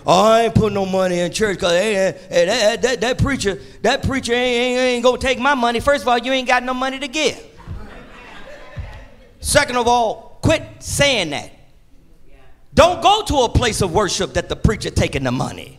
[0.10, 3.18] Oh, I ain't putting no money in church because hey, hey, eh, that, that, that,
[3.18, 5.82] preacher, that preacher ain't, ain't, ain't gonna take my money.
[5.82, 7.46] First of all, you ain't got no money to give.
[9.42, 11.52] Second of all, quit saying that.
[12.74, 15.78] Don't go to a place of worship that the preacher taking the money.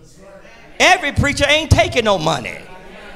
[0.79, 2.59] Every preacher ain't taking no money.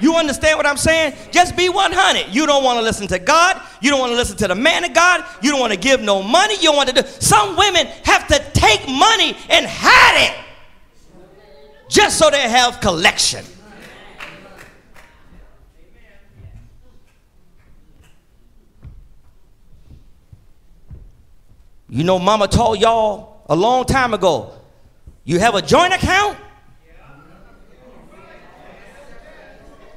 [0.00, 1.14] You understand what I'm saying?
[1.30, 2.34] Just be 100.
[2.34, 3.60] You don't want to listen to God.
[3.82, 5.26] You don't want to listen to the man of God.
[5.42, 6.54] You don't want to give no money.
[6.54, 7.06] You don't want to do.
[7.06, 10.51] Some women have to take money and hide it
[11.92, 13.44] just so they have collection.
[21.90, 24.54] You know, mama told y'all a long time ago,
[25.24, 26.38] you have a joint account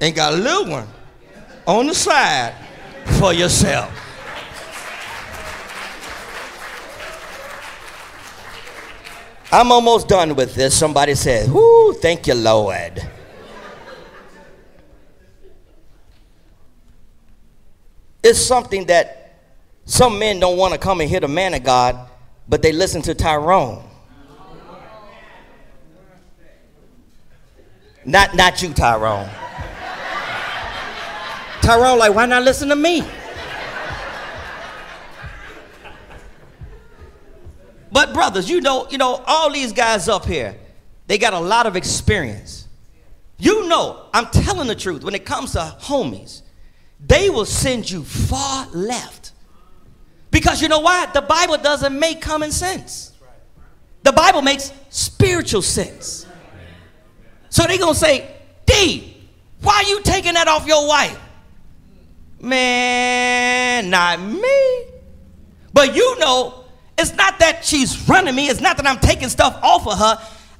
[0.01, 0.87] and got a little one
[1.65, 2.53] on the side
[3.19, 4.04] for yourself.
[9.51, 10.77] I'm almost done with this.
[10.77, 13.01] Somebody said, Whoo, thank you, Lord.
[18.23, 19.39] It's something that
[19.85, 22.09] some men don't want to come and hear the man of God,
[22.49, 23.87] but they listen to Tyrone.
[28.03, 29.29] Not, not you, Tyrone.
[31.61, 33.03] Tyrone, like, why not listen to me?
[37.95, 40.57] But brothers, you know, you know, all these guys up here,
[41.07, 42.67] they got a lot of experience.
[43.37, 46.41] You know, I'm telling the truth, when it comes to homies,
[46.99, 49.31] they will send you far left.
[50.29, 51.05] Because you know why?
[51.13, 53.13] The Bible doesn't make common sense.
[54.03, 56.27] The Bible makes spiritual sense.
[57.47, 58.29] So they're to say,
[58.65, 59.15] D,
[59.61, 61.17] why are you taking that off your wife?
[62.41, 64.83] Man, not me.
[65.71, 66.64] But you know,
[66.97, 70.17] it's not that she's running me, it's not that I'm taking stuff off of her.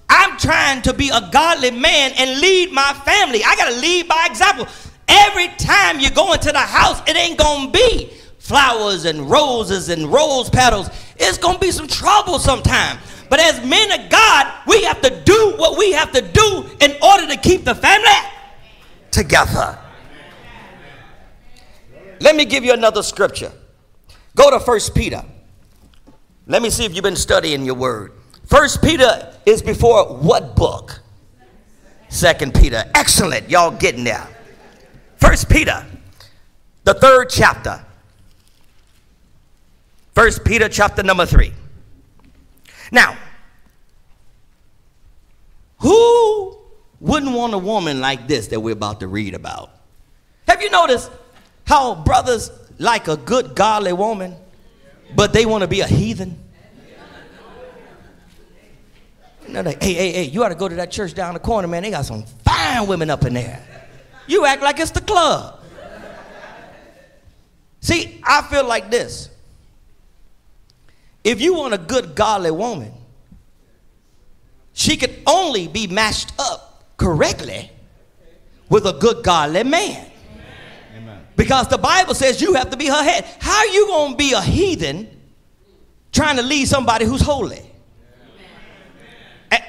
[0.09, 3.43] I'm trying to be a godly man and lead my family.
[3.43, 4.67] I got to lead by example.
[5.07, 9.89] Every time you go into the house, it ain't going to be flowers and roses
[9.89, 10.89] and rose petals.
[11.17, 12.99] It's going to be some trouble sometime.
[13.29, 16.95] But as men of God, we have to do what we have to do in
[17.01, 18.09] order to keep the family
[19.09, 19.79] together.
[22.19, 23.51] Let me give you another scripture.
[24.35, 25.23] Go to First Peter.
[26.47, 28.11] Let me see if you've been studying your word.
[28.45, 31.01] First Peter is before what book?
[32.09, 32.83] Second Peter.
[32.93, 33.49] Excellent.
[33.49, 34.27] Y'all getting there.
[35.17, 35.85] First Peter,
[36.83, 37.83] the third chapter.
[40.13, 41.51] First Peter chapter number three.
[42.91, 43.17] Now,
[45.79, 46.57] who
[46.99, 49.71] wouldn't want a woman like this that we're about to read about?
[50.47, 51.11] Have you noticed
[51.65, 54.35] how brothers like a good godly woman,
[55.13, 56.39] but they want to be a heathen?
[59.47, 61.67] Know, like, hey, hey, hey, you ought to go to that church down the corner,
[61.67, 61.83] man.
[61.83, 63.63] They got some fine women up in there.
[64.27, 65.61] You act like it's the club.
[67.79, 69.29] See, I feel like this.
[71.23, 72.91] If you want a good godly woman,
[74.73, 77.71] she could only be matched up correctly
[78.69, 80.11] with a good godly man.
[81.35, 83.25] Because the Bible says you have to be her head.
[83.39, 85.09] How are you going to be a heathen
[86.11, 87.61] trying to lead somebody who's holy?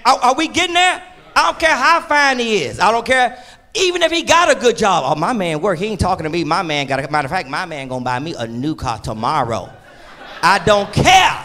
[0.05, 1.03] Are, are, we getting there?
[1.35, 2.79] I don't care how fine he is.
[2.79, 3.43] I don't care.
[3.75, 5.05] Even if he got a good job.
[5.07, 5.79] Oh, my man work.
[5.79, 6.45] He ain't talking to me.
[6.45, 8.99] My man got a matter of fact, my man gonna buy me a new car
[8.99, 9.71] tomorrow.
[10.43, 11.45] I don't care.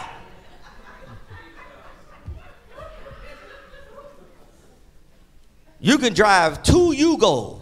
[5.80, 7.61] You can drive two Yugos.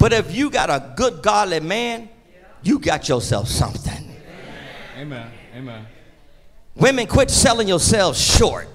[0.00, 2.08] But if you got a good godly man,
[2.62, 4.16] you got yourself something.
[4.96, 5.30] Amen.
[5.54, 5.86] Amen.
[6.74, 8.66] Women, quit selling yourselves short.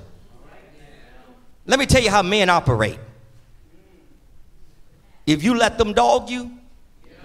[1.66, 3.00] Let me tell you how men operate.
[5.26, 6.52] If you let them dog you,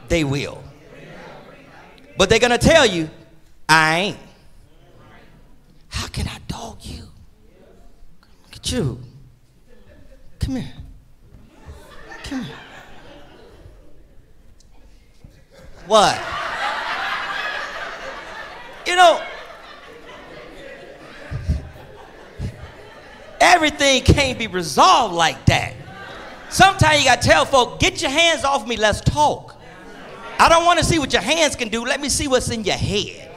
[0.08, 0.64] they will.
[2.16, 3.10] But they're going to tell you,
[3.68, 4.18] I ain't.
[5.88, 7.02] How can I dog you?
[8.44, 8.98] Look at you.
[10.38, 10.72] Come here.
[12.24, 12.56] Come here.
[15.90, 16.16] What?
[18.86, 19.20] You know,
[23.40, 25.74] everything can't be resolved like that.
[26.48, 29.56] Sometimes you got to tell folk, get your hands off me, let's talk.
[30.38, 31.84] I don't want to see what your hands can do.
[31.84, 33.28] Let me see what's in your head.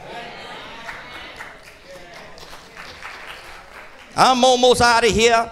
[4.16, 5.52] I'm almost out of here.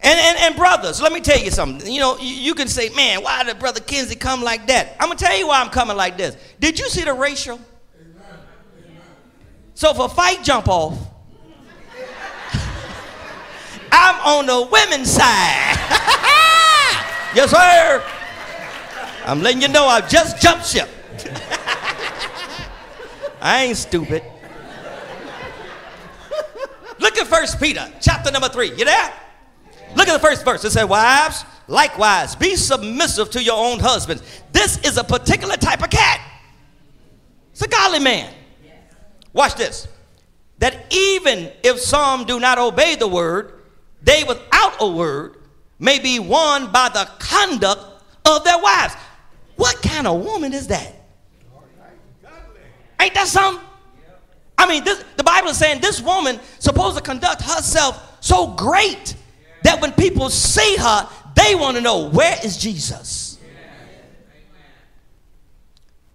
[0.00, 1.92] And, and, and brothers, let me tell you something.
[1.92, 4.96] You know, you, you can say, man, why did Brother Kensey come like that?
[5.00, 6.36] I'm going to tell you why I'm coming like this.
[6.60, 7.58] Did you see the ratio?
[9.74, 10.94] So if a fight jump off,
[13.92, 15.22] I'm on the women's side.
[17.34, 18.04] yes, sir.
[19.24, 20.88] I'm letting you know I've just jumped ship.
[23.40, 24.22] I ain't stupid.
[26.98, 28.74] Look at First Peter, chapter number three.
[28.74, 29.12] You there?
[29.96, 30.64] Look at the first verse.
[30.64, 34.22] It says, Wives, likewise, be submissive to your own husbands.
[34.52, 36.20] This is a particular type of cat.
[37.52, 38.32] It's a godly man.
[39.32, 39.88] Watch this.
[40.58, 43.60] That even if some do not obey the word,
[44.02, 45.36] they without a word
[45.78, 47.84] may be won by the conduct
[48.24, 48.94] of their wives.
[49.56, 50.94] What kind of woman is that?
[53.00, 53.64] Ain't that something?
[54.56, 59.14] I mean, this, the Bible is saying this woman supposed to conduct herself so great
[59.62, 63.38] that when people see her, they want to know where is Jesus.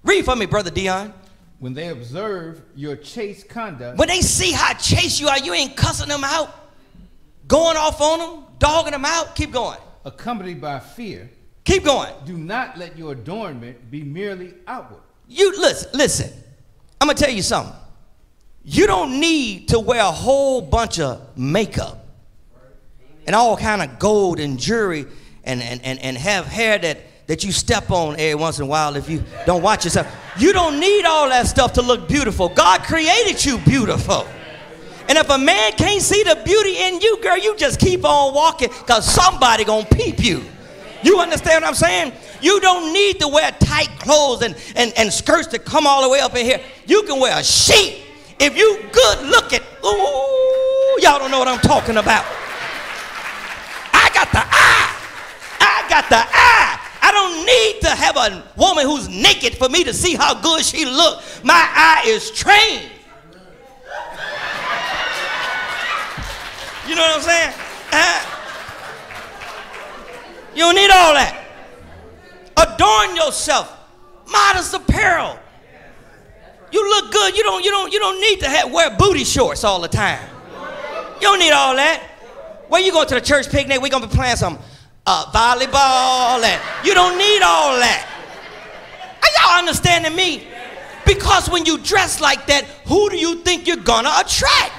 [0.04, 1.14] Read for me, brother Dion.
[1.60, 5.78] When they observe your chaste conduct, when they see how chaste you are, you ain't
[5.78, 6.64] cussing them out
[7.48, 9.36] going off on them, dogging them out.
[9.36, 9.80] Keep going.
[10.06, 11.30] Accompanied by fear.
[11.64, 12.12] Keep going.
[12.26, 15.02] Do not let your adornment be merely outward.
[15.28, 16.32] You listen, listen.
[17.00, 17.76] I'm gonna tell you something.
[18.64, 22.03] You don't need to wear a whole bunch of makeup
[23.26, 25.06] and all kind of gold and jewelry
[25.44, 28.68] and, and, and, and have hair that, that you step on every once in a
[28.68, 30.08] while if you don't watch yourself.
[30.38, 32.50] You don't need all that stuff to look beautiful.
[32.50, 34.28] God created you beautiful.
[35.10, 38.34] And if a man can't see the beauty in you, girl, you just keep on
[38.34, 40.44] walking because somebody gonna peep you.
[41.04, 42.14] You understand what I'm saying?
[42.42, 46.10] You don't need to wear tight clothes and, and, and skirts that come all the
[46.10, 46.62] way up in here.
[46.86, 48.02] You can wear a sheet.
[48.40, 52.26] If you good looking, ooh, y'all don't know what I'm talking about.
[54.14, 54.96] I got the eye.
[55.60, 56.80] I got the eye.
[57.02, 60.64] I don't need to have a woman who's naked for me to see how good
[60.64, 61.24] she look.
[61.44, 62.90] My eye is trained.
[66.88, 67.54] You know what I'm saying?
[67.92, 68.26] Uh,
[70.54, 71.44] you don't need all that.
[72.58, 73.80] Adorn yourself.
[74.30, 75.40] Modest apparel.
[76.72, 77.36] You look good.
[77.36, 80.28] you don't, you don't, you don't need to have, wear booty shorts all the time.
[81.16, 82.13] You don't need all that.
[82.74, 83.80] Where you going to the church picnic?
[83.84, 84.58] We're gonna be playing some
[85.06, 88.10] uh, volleyball, and you don't need all that.
[89.22, 90.48] Are y'all understanding me?
[91.06, 94.72] Because when you dress like that, who do you think you're gonna attract?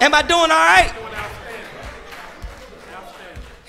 [0.00, 0.94] Am I doing all right?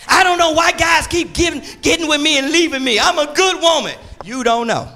[0.07, 2.99] I don't know why guys keep giving, getting with me and leaving me.
[2.99, 3.95] I'm a good woman.
[4.23, 4.93] You don't know.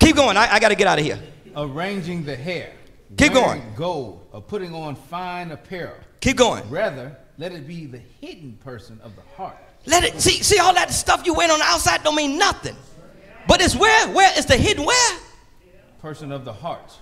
[0.00, 0.36] Keep going.
[0.36, 1.18] I, I got to get out of here.
[1.56, 2.72] Arranging the hair.
[3.16, 3.62] Keep going.
[3.74, 5.96] Gold or putting on fine apparel.
[6.20, 6.68] Keep going.
[6.68, 9.56] Rather, let it be the hidden person of the heart.
[9.86, 10.42] Let it see.
[10.42, 12.76] See all that stuff you wear on the outside don't mean nothing.
[13.46, 14.08] But it's where?
[14.08, 15.18] Where is the hidden where?
[16.00, 16.92] Person of the heart.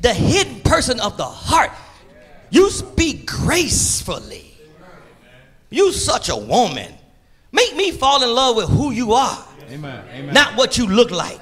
[0.00, 1.70] The hidden person of the heart.
[2.50, 4.54] You speak gracefully.
[5.70, 6.92] You such a woman.
[7.52, 10.04] Make me fall in love with who you are, Amen.
[10.12, 10.34] Amen.
[10.34, 11.40] not what you look like.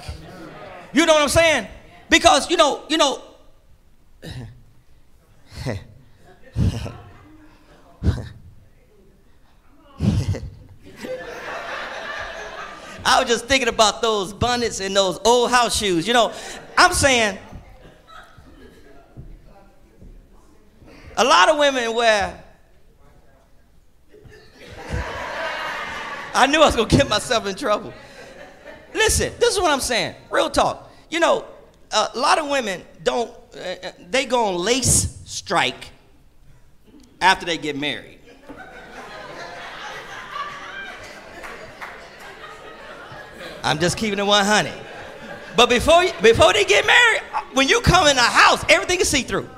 [0.92, 1.66] You know what I'm saying?
[2.12, 3.22] Because you know, you know.
[13.04, 16.06] I was just thinking about those bonnets and those old house shoes.
[16.06, 16.34] You know,
[16.76, 17.38] I'm saying
[21.16, 22.44] a lot of women wear.
[26.34, 27.94] I knew I was gonna get myself in trouble.
[28.92, 30.14] Listen, this is what I'm saying.
[30.30, 30.90] Real talk.
[31.08, 31.46] You know,
[31.93, 33.30] a lot of women don't.
[33.55, 35.90] Uh, they go on lace strike
[37.20, 38.18] after they get married.
[43.64, 44.72] I'm just keeping it 100.
[45.57, 47.22] But before before they get married,
[47.53, 49.49] when you come in the house, everything is see through.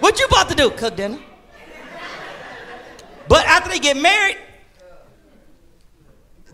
[0.00, 0.70] What you about to do?
[0.70, 1.18] Cook dinner.
[3.28, 4.38] But after they get married,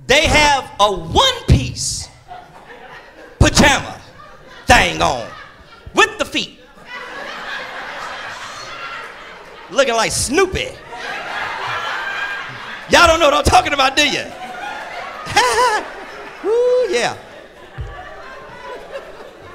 [0.07, 2.06] they have a one piece
[3.47, 4.01] pajama
[4.67, 5.31] thing on
[5.95, 6.59] with the feet.
[9.71, 10.71] Looking like Snoopy.
[12.91, 14.23] Y'all don't know what I'm talking about, do you?
[16.45, 17.17] Ooh, yeah.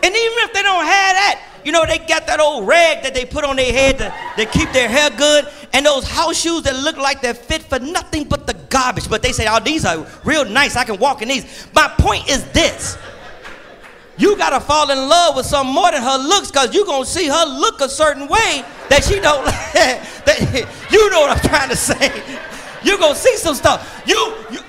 [0.04, 3.14] And even if they don't have that, you know, they got that old rag that
[3.14, 6.64] they put on their head to, to keep their hair good, and those house shoes
[6.64, 9.10] that look like they're fit for nothing but the garbage.
[9.10, 10.76] But they say, oh, these are real nice.
[10.76, 11.68] I can walk in these.
[11.74, 12.98] My point is this.
[14.22, 17.26] You gotta fall in love with some more than her looks, cause you're gonna see
[17.26, 19.44] her look a certain way that she don't.
[19.74, 22.14] that, you know what I'm trying to say.
[22.84, 24.04] You're gonna see some stuff.
[24.06, 24.60] You, you,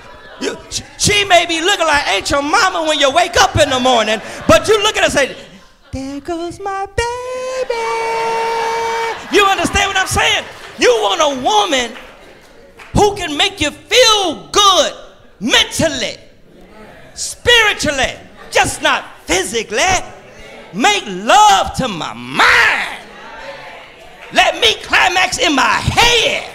[0.40, 0.56] you,
[0.96, 4.22] she may be looking like ain't your mama when you wake up in the morning,
[4.48, 5.36] but you look at her and say,
[5.90, 7.76] there goes my baby.
[9.36, 10.46] You understand what I'm saying?
[10.78, 11.94] You want a woman
[12.94, 14.94] who can make you feel good
[15.40, 16.16] mentally,
[17.12, 18.16] spiritually,
[18.50, 19.78] just not physically.
[20.72, 22.98] Make love to my mind.
[24.32, 26.48] Let me climax in my head.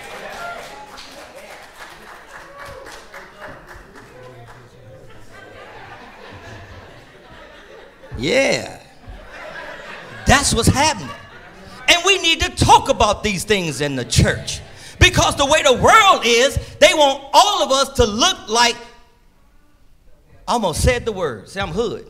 [8.18, 8.82] Yeah.
[10.26, 11.14] That's what's happening.
[11.88, 14.62] And we need to talk about these things in the church.
[15.00, 18.76] Because the way the world is, they want all of us to look like,
[20.48, 22.10] almost said the word, say I'm hood.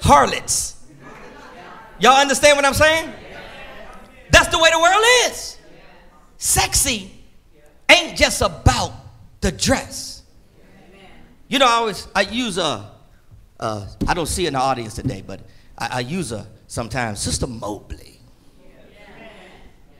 [0.00, 0.74] Harlots.
[1.98, 3.12] Y'all understand what I'm saying?
[4.30, 5.58] That's the way the world is.
[6.36, 7.10] Sexy
[7.88, 8.92] ain't just about
[9.40, 10.22] the dress.
[11.48, 12.90] You know, I always, I use a,
[13.60, 15.40] uh, I don't see in the audience today, but
[15.78, 18.20] I, I use a sometimes, Sister Mobley.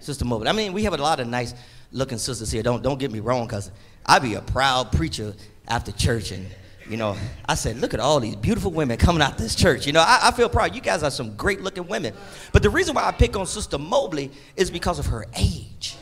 [0.01, 0.49] Sister Mobley.
[0.49, 1.55] I mean, we have a lot of nice
[1.93, 2.63] looking sisters here.
[2.63, 3.71] Don't don't get me wrong, cause
[4.05, 5.35] I be a proud preacher
[5.67, 6.47] after church, and
[6.89, 7.17] you know,
[7.49, 9.87] I said, look at all these beautiful women coming out this church.
[9.87, 10.75] You know, I, I feel proud.
[10.75, 12.15] You guys are some great looking women.
[12.53, 15.97] But the reason why I pick on Sister Mobley is because of her age.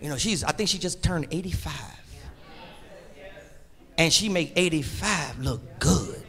[0.00, 1.72] You know, she's I think she just turned 85.
[3.96, 6.22] And she make 85 look good.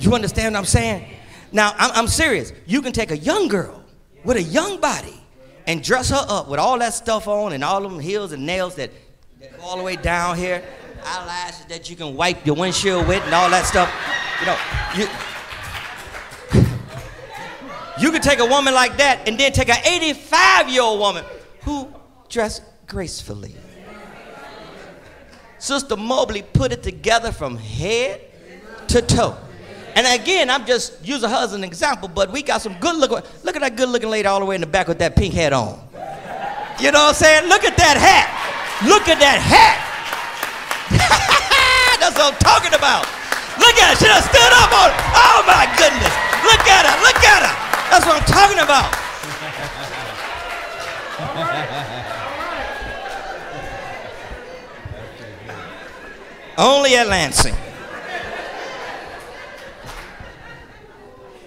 [0.00, 1.08] You understand what I'm saying?
[1.52, 2.52] Now, I'm, I'm serious.
[2.66, 3.84] You can take a young girl
[4.24, 5.14] with a young body
[5.66, 8.44] and dress her up with all that stuff on and all of them heels and
[8.44, 8.90] nails that,
[9.40, 10.62] that go all the way down here,
[11.06, 13.90] eyelashes that you can wipe your windshield with and all that stuff.
[14.40, 14.58] You know,
[14.96, 15.08] you,
[17.98, 21.24] you can take a woman like that and then take an 85 year old woman
[21.62, 21.88] who
[22.28, 23.54] dressed gracefully.
[25.58, 28.20] Sister Mobley put it together from head
[28.88, 29.36] to toe.
[29.94, 33.16] And again, I'm just using her as an example, but we got some good looking.
[33.44, 35.32] Look at that good looking lady all the way in the back with that pink
[35.32, 35.80] hat on.
[36.78, 37.48] You know what I'm saying?
[37.48, 38.86] Look at that hat.
[38.86, 39.95] Look at that hat.
[42.00, 43.06] That's what I'm talking about.
[43.58, 43.96] Look at her.
[43.96, 44.96] She done stood up on it.
[45.16, 46.12] Oh my goodness.
[46.44, 46.96] Look at her.
[47.02, 47.54] Look at her.
[47.90, 48.92] That's what I'm talking about.
[56.58, 57.54] Only at Lansing.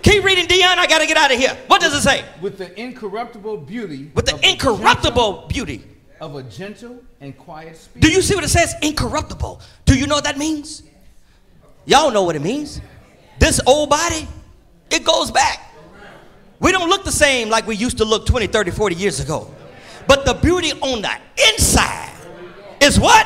[0.04, 0.80] Keep reading, Dion.
[0.80, 1.58] I got to get out of here.
[1.68, 2.24] What does it say?
[2.42, 4.12] With the incorruptible beauty.
[4.14, 5.84] With the incorruptible gentle- beauty.
[6.20, 8.02] Of a gentle and quiet spirit.
[8.02, 8.76] Do you see what it says?
[8.82, 9.62] Incorruptible.
[9.86, 10.84] Do you know what that means?
[11.86, 12.82] Y'all know what it means.
[13.40, 14.28] This old body,
[14.92, 15.74] it goes back.
[16.60, 19.50] We don't look the same like we used to look 20, 30, 40 years ago.
[20.08, 21.12] But the beauty on the
[21.52, 22.12] inside
[22.82, 23.26] is what?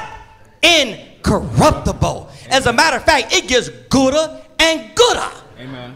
[0.62, 2.30] Incorruptible.
[2.50, 5.32] As a matter of fact, it gets gooder and gooder.
[5.60, 5.96] Amen.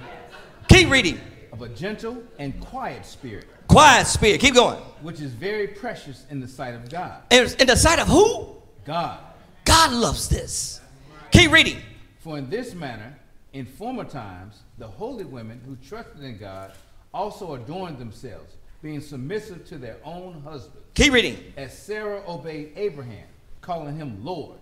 [0.68, 1.22] Keep reading.
[1.52, 4.42] Of a gentle and quiet spirit, Quiet spirit.
[4.42, 4.78] Keep going.
[5.02, 7.22] which is very precious in the sight of God.
[7.30, 8.56] In in the sight of who?
[8.86, 9.20] God.
[9.66, 10.82] God loves this.
[11.32, 11.78] Keep reading.
[12.20, 13.18] For in this manner,
[13.54, 16.72] in former times, the holy women who trusted in God
[17.14, 21.38] also adorned themselves, being submissive to their own husbands, Keep reading.
[21.58, 23.28] as Sarah obeyed Abraham,
[23.62, 24.60] calling him Lord,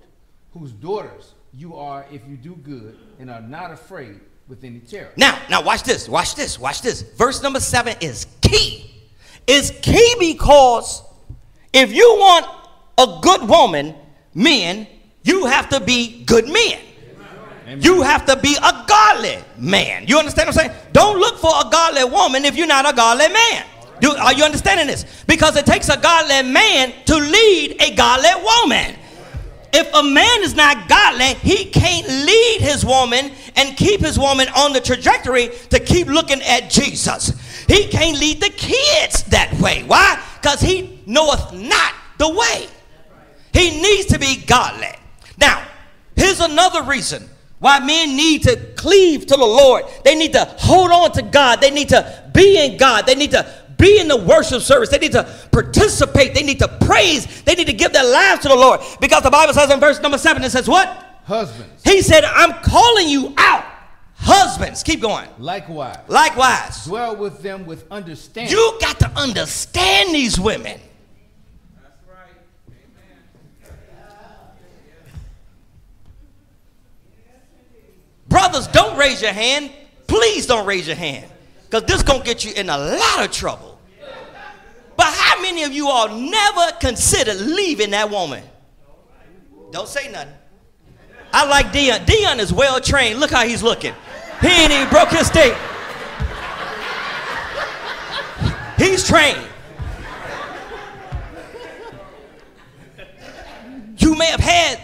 [0.53, 5.11] whose daughters you are if you do good and are not afraid with any terror.
[5.17, 7.01] Now, now watch this, watch this, watch this.
[7.15, 8.91] Verse number seven is key.
[9.47, 11.03] It's key because
[11.73, 12.45] if you want
[12.97, 13.95] a good woman,
[14.33, 14.87] men,
[15.23, 16.79] you have to be good men.
[17.63, 17.81] Amen.
[17.81, 20.05] You have to be a godly man.
[20.07, 20.79] You understand what I'm saying?
[20.93, 23.65] Don't look for a godly woman if you're not a godly man.
[24.01, 25.23] Do, are you understanding this?
[25.25, 28.95] Because it takes a godly man to lead a godly woman.
[29.77, 34.47] If a man is not godly, he can't lead his woman and keep his woman
[34.55, 37.33] on the trajectory to keep looking at Jesus.
[37.67, 39.83] He can't lead the kids that way.
[39.83, 40.23] Why?
[40.41, 42.67] Because he knoweth not the way.
[43.51, 44.95] He needs to be godly.
[45.37, 45.67] Now,
[46.15, 49.83] here's another reason why men need to cleave to the Lord.
[50.05, 51.59] They need to hold on to God.
[51.59, 53.05] They need to be in God.
[53.05, 54.89] They need to be in the worship service.
[54.89, 56.33] They need to participate.
[56.33, 57.41] They need to praise.
[57.43, 58.79] They need to give their lives to the Lord.
[59.01, 60.87] Because the Bible says in verse number seven, it says, What?
[61.25, 63.65] Husbands, He said, I'm calling you out.
[64.17, 65.27] Husbands, keep going.
[65.39, 68.51] likewise, Likewise, dwell with them with understanding.
[68.51, 70.79] you got to understand these women.
[71.75, 72.29] That's right.
[72.69, 73.17] Amen.
[78.27, 79.71] Brothers, don't raise your hand.
[80.07, 81.25] Please don't raise your hand.
[81.75, 83.77] Because this going to get you in a lot of trouble.
[84.95, 88.41] But how many of you all never considered leaving that woman?
[89.71, 90.33] Don't say nothing.
[91.33, 92.05] I like Dion.
[92.05, 93.19] Dion is well trained.
[93.19, 93.93] Look how he's looking.
[94.39, 95.53] He ain't even broke his state.
[98.77, 99.45] He's trained.
[103.97, 104.79] You may have had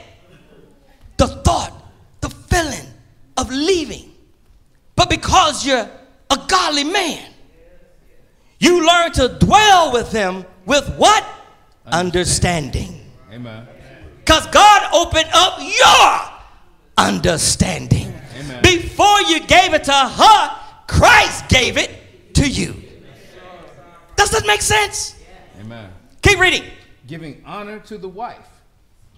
[1.15, 1.71] the thought,
[2.19, 2.87] the feeling
[3.37, 4.11] of leaving,
[4.97, 5.89] but because you're
[6.31, 7.29] a godly man,
[8.59, 11.25] you learn to dwell with him with what?
[11.85, 13.11] Understanding.
[13.31, 13.67] Amen.
[14.19, 16.31] Because God opened up your
[16.97, 18.13] understanding.
[18.39, 18.61] Amen.
[18.63, 22.75] Before you gave it to her, Christ gave it to you.
[24.15, 25.15] Does that make sense?
[25.59, 25.91] Amen.
[26.21, 26.63] Keep reading.
[27.07, 28.47] Giving honor to the wife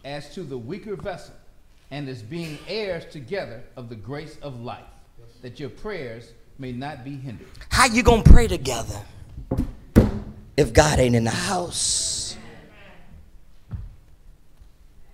[0.05, 1.35] as to the weaker vessel,
[1.91, 4.83] and as being heirs together of the grace of life,
[5.41, 7.47] that your prayers may not be hindered.
[7.69, 8.99] How you gonna pray together
[10.55, 12.37] if God ain't in the house?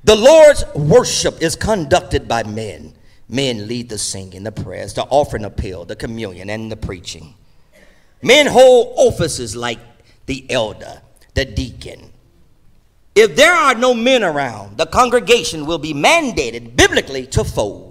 [0.04, 2.94] The Lord's worship is conducted by men.
[3.28, 7.36] Men lead the singing, the prayers, the offering appeal, the communion, and the preaching.
[8.22, 9.80] Men hold offices like
[10.26, 11.02] the elder,
[11.36, 12.12] the deacon.
[13.16, 17.89] If there are no men around, the congregation will be mandated biblically to fold.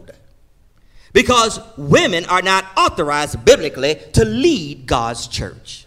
[1.13, 5.87] Because women are not authorized biblically to lead God's church.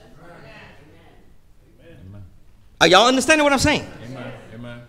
[2.79, 3.85] Are y'all understanding what I'm saying?
[4.05, 4.33] Amen.
[4.55, 4.81] Amen.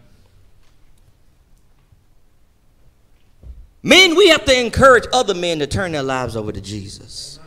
[3.82, 7.38] Men, we have to encourage other men to turn their lives over to Jesus.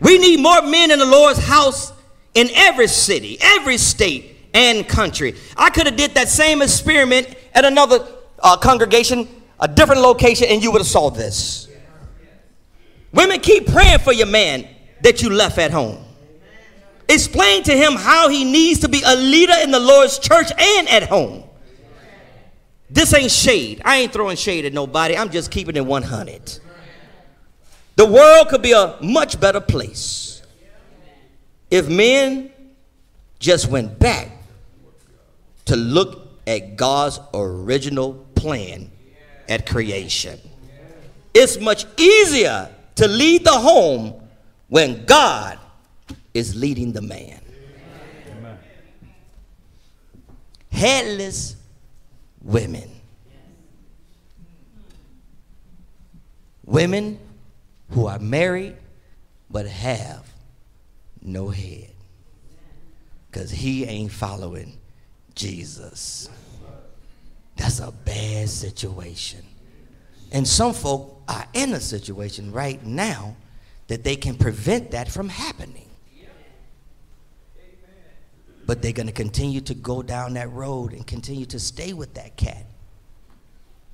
[0.00, 1.92] We need more men in the Lord's house
[2.34, 5.34] in every city, every state, and country.
[5.56, 8.06] I could have did that same experiment at another
[8.38, 9.26] uh, congregation,
[9.60, 11.68] a different location, and you would have saw this.
[13.12, 14.68] Women, keep praying for your man
[15.02, 16.04] that you left at home.
[17.08, 20.88] Explain to him how he needs to be a leader in the Lord's church and
[20.88, 21.44] at home.
[22.90, 23.82] This ain't shade.
[23.84, 25.16] I ain't throwing shade at nobody.
[25.16, 26.58] I'm just keeping it 100.
[27.96, 30.42] The world could be a much better place
[31.70, 32.50] if men
[33.38, 34.30] just went back
[35.66, 38.90] to look at God's original plan
[39.48, 40.38] at creation.
[41.34, 44.14] It's much easier to lead the home
[44.68, 45.58] when God
[46.34, 47.40] is leading the man.
[50.70, 51.56] Headless
[52.42, 52.90] women.
[56.64, 57.18] Women
[57.90, 58.76] who are married
[59.50, 60.26] but have
[61.22, 61.90] no head.
[63.30, 64.78] Because he ain't following
[65.34, 66.28] Jesus.
[67.58, 69.40] That's a bad situation.
[70.30, 73.36] And some folk are in a situation right now
[73.88, 75.84] that they can prevent that from happening.
[78.64, 82.14] But they're going to continue to go down that road and continue to stay with
[82.14, 82.64] that cat.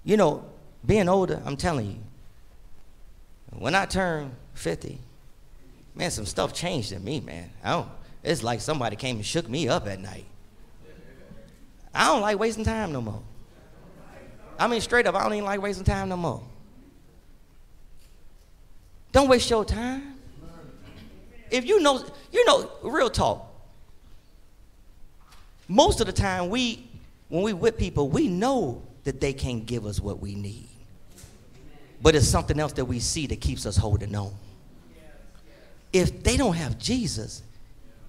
[0.04, 0.44] You know,
[0.84, 1.98] being older, I'm telling you,
[3.52, 4.98] when I turned 50,
[5.94, 7.50] man, some stuff changed in me, man.
[7.62, 7.88] I don't,
[8.24, 10.26] it's like somebody came and shook me up at night.
[11.94, 13.22] I don't like wasting time no more.
[14.58, 16.42] I mean, straight up, I don't even like wasting time no more.
[19.12, 20.16] Don't waste your time.
[21.50, 23.50] If you know, you know, real talk.
[25.68, 26.88] Most of the time, we,
[27.28, 30.68] when we with people, we know that they can't give us what we need.
[32.02, 34.34] But it's something else that we see that keeps us holding on.
[35.92, 37.42] If they don't have Jesus,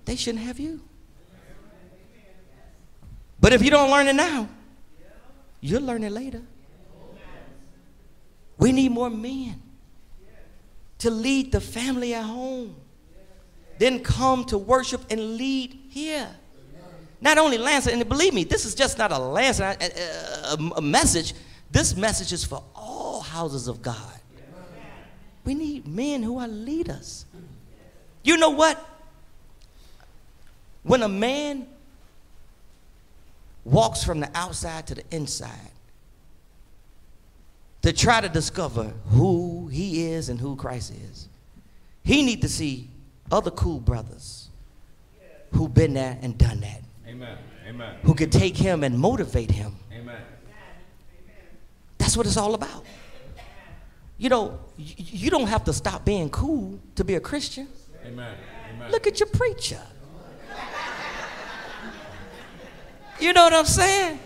[0.05, 0.81] they shouldn't have you.
[3.39, 4.49] But if you don't learn it now,
[5.61, 6.41] you'll learn it later.
[8.57, 9.61] We need more men
[10.99, 12.75] to lead the family at home.
[13.77, 16.29] Then come to worship and lead here.
[17.19, 20.81] Not only Lansing, and believe me, this is just not a Lansing a, a, a
[20.81, 21.33] message.
[21.71, 24.19] This message is for all houses of God.
[25.43, 27.25] We need men who are leaders.
[28.23, 28.83] You know what?
[30.83, 31.67] When a man
[33.65, 35.71] walks from the outside to the inside
[37.81, 41.27] to try to discover who he is and who Christ is.
[42.03, 42.89] He need to see
[43.31, 44.49] other cool brothers
[45.51, 46.81] who been there and done that.
[47.07, 47.37] Amen.
[47.67, 47.95] Amen.
[48.03, 49.75] Who could take him and motivate him.
[49.91, 50.21] Amen.
[51.97, 52.85] That's what it's all about.
[54.17, 57.67] You know, you don't have to stop being cool to be a Christian.
[58.05, 58.35] Amen.
[58.73, 58.91] Amen.
[58.91, 59.81] Look at your preacher.
[63.19, 64.19] You know what I'm saying?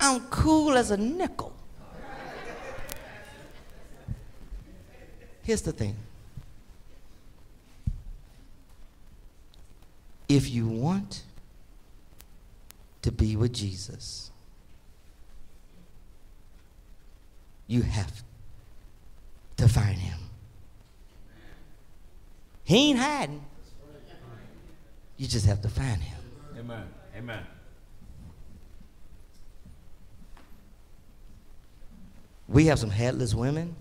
[0.00, 1.54] I'm cool as a nickel.
[5.42, 5.96] Here's the thing.
[10.28, 11.24] If you want
[13.02, 14.30] to be with Jesus,
[17.66, 18.22] you have
[19.56, 20.18] to find him.
[22.64, 23.44] He ain't hiding.
[25.16, 26.21] You just have to find him.
[26.62, 26.84] Amen.
[27.16, 27.44] Amen.
[32.46, 33.74] We have some headless women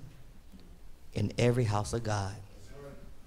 [1.13, 2.33] in every house of God.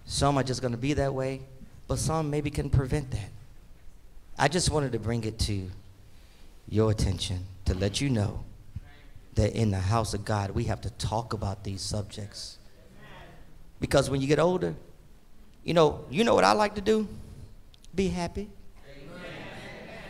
[0.06, 1.40] Some are just going to be that way,
[1.86, 3.30] but some maybe can prevent that.
[4.36, 5.70] I just wanted to bring it to
[6.68, 8.42] your attention to let you know
[9.36, 12.58] that in the house of God, we have to talk about these subjects.
[13.78, 14.74] Because when you get older,
[15.62, 17.06] you know, you know what I like to do?
[17.94, 18.48] Be happy.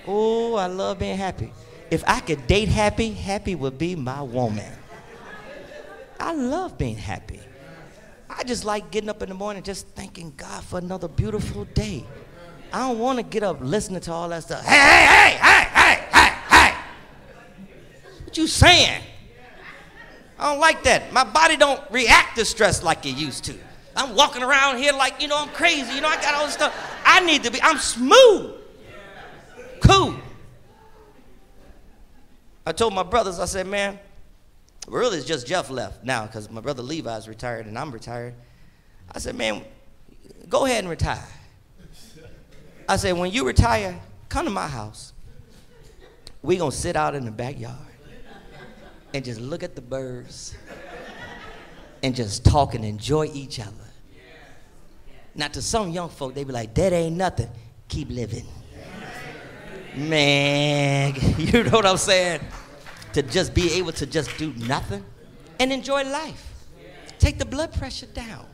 [0.07, 1.53] Oh, I love being happy.
[1.91, 4.73] If I could date happy, happy would be my woman.
[6.19, 7.41] I love being happy.
[8.29, 12.05] I just like getting up in the morning just thanking God for another beautiful day.
[12.73, 14.65] I don't want to get up listening to all that stuff.
[14.65, 16.75] Hey, hey, hey, hey, hey, hey, hey.
[18.25, 19.03] What you saying?
[20.39, 21.13] I don't like that.
[21.13, 23.55] My body don't react to stress like it used to.
[23.97, 25.95] I'm walking around here like, you know, I'm crazy.
[25.95, 26.75] You know, I got all this stuff.
[27.05, 28.57] I need to be, I'm smooth
[29.87, 30.15] cool.
[32.67, 33.99] I told my brothers, I said, man,
[34.89, 38.35] really it's just Jeff left now because my brother Levi's retired and I'm retired.
[39.13, 39.63] I said, man,
[40.49, 41.29] go ahead and retire.
[42.89, 45.13] I said, when you retire, come to my house.
[46.43, 47.79] we going to sit out in the backyard
[49.13, 50.55] and just look at the birds
[52.03, 53.71] and just talk and enjoy each other.
[55.35, 57.51] Now, to some young folk, they be like, that ain't nothing.
[57.89, 58.47] Keep living.
[59.97, 62.41] Man, you know what I'm saying?
[63.13, 65.05] To just be able to just do nothing
[65.61, 66.53] and enjoy life.
[67.19, 68.45] Take the blood pressure down.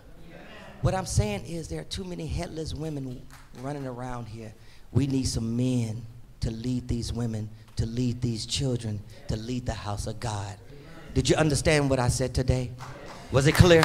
[0.82, 3.22] What I'm saying is there are too many headless women
[3.62, 4.53] running around here.
[4.93, 6.03] We need some men
[6.41, 10.55] to lead these women, to lead these children, to lead the house of God.
[11.14, 12.70] Did you understand what I said today?
[13.32, 13.82] Was it clear?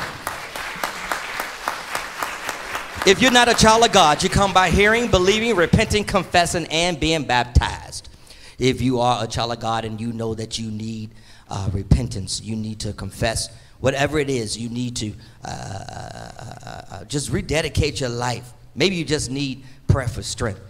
[3.05, 6.99] If you're not a child of God, you come by hearing, believing, repenting, confessing, and
[6.99, 8.09] being baptized.
[8.57, 11.11] If you are a child of God and you know that you need
[11.47, 13.49] uh, repentance, you need to confess
[13.79, 18.53] whatever it is, you need to uh, uh, uh, just rededicate your life.
[18.73, 20.61] Maybe you just need prayer for strength.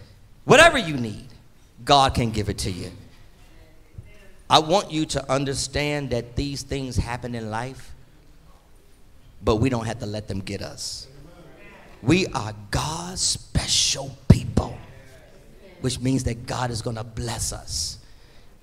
[0.43, 1.29] Whatever you need,
[1.85, 2.91] God can give it to you.
[4.49, 7.93] I want you to understand that these things happen in life,
[9.41, 11.07] but we don't have to let them get us.
[12.05, 14.77] We are God's special people,
[15.81, 17.97] which means that God is going to bless us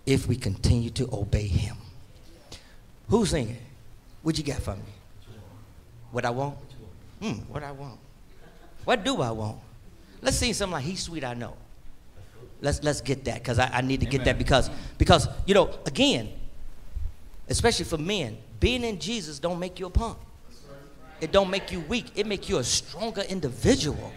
[0.07, 1.77] if we continue to obey Him.
[3.09, 3.59] Who's singing?
[4.23, 4.83] What you got for me?
[6.13, 6.57] What I want?
[7.21, 7.99] Hmm, what I want.
[8.85, 9.59] What do I want?
[10.21, 11.57] Let's sing something like He's Sweet I Know.
[12.61, 15.71] Let's let's get that because I, I need to get that because because you know
[15.85, 16.33] again,
[17.49, 20.17] especially for men, being in Jesus don't make you a punk.
[21.23, 22.07] It don't make you weak.
[22.17, 24.13] It make you a stronger individual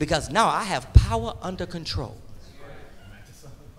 [0.00, 2.16] because now I have power under control.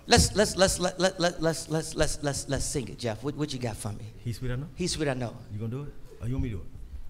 [0.07, 3.21] Let's let's let's let let let let's let's let's let's let's sing it, Jeff.
[3.23, 4.05] What what you got for me?
[4.23, 4.69] He's sweet, I know.
[4.75, 5.35] He's sweet, I know.
[5.51, 5.93] You gonna do it?
[6.21, 6.67] Or you want me to do it?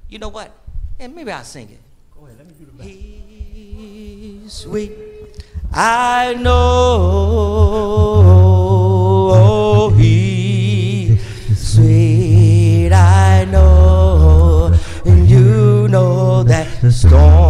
[0.09, 0.51] You know what?
[0.99, 1.79] Yeah, maybe I'll sing it.
[2.17, 2.87] Go ahead, let me do the back.
[2.87, 4.93] He's sweet.
[5.71, 6.55] I know
[9.37, 11.19] oh, he's
[11.55, 12.24] sweet.
[16.63, 17.45] The storm.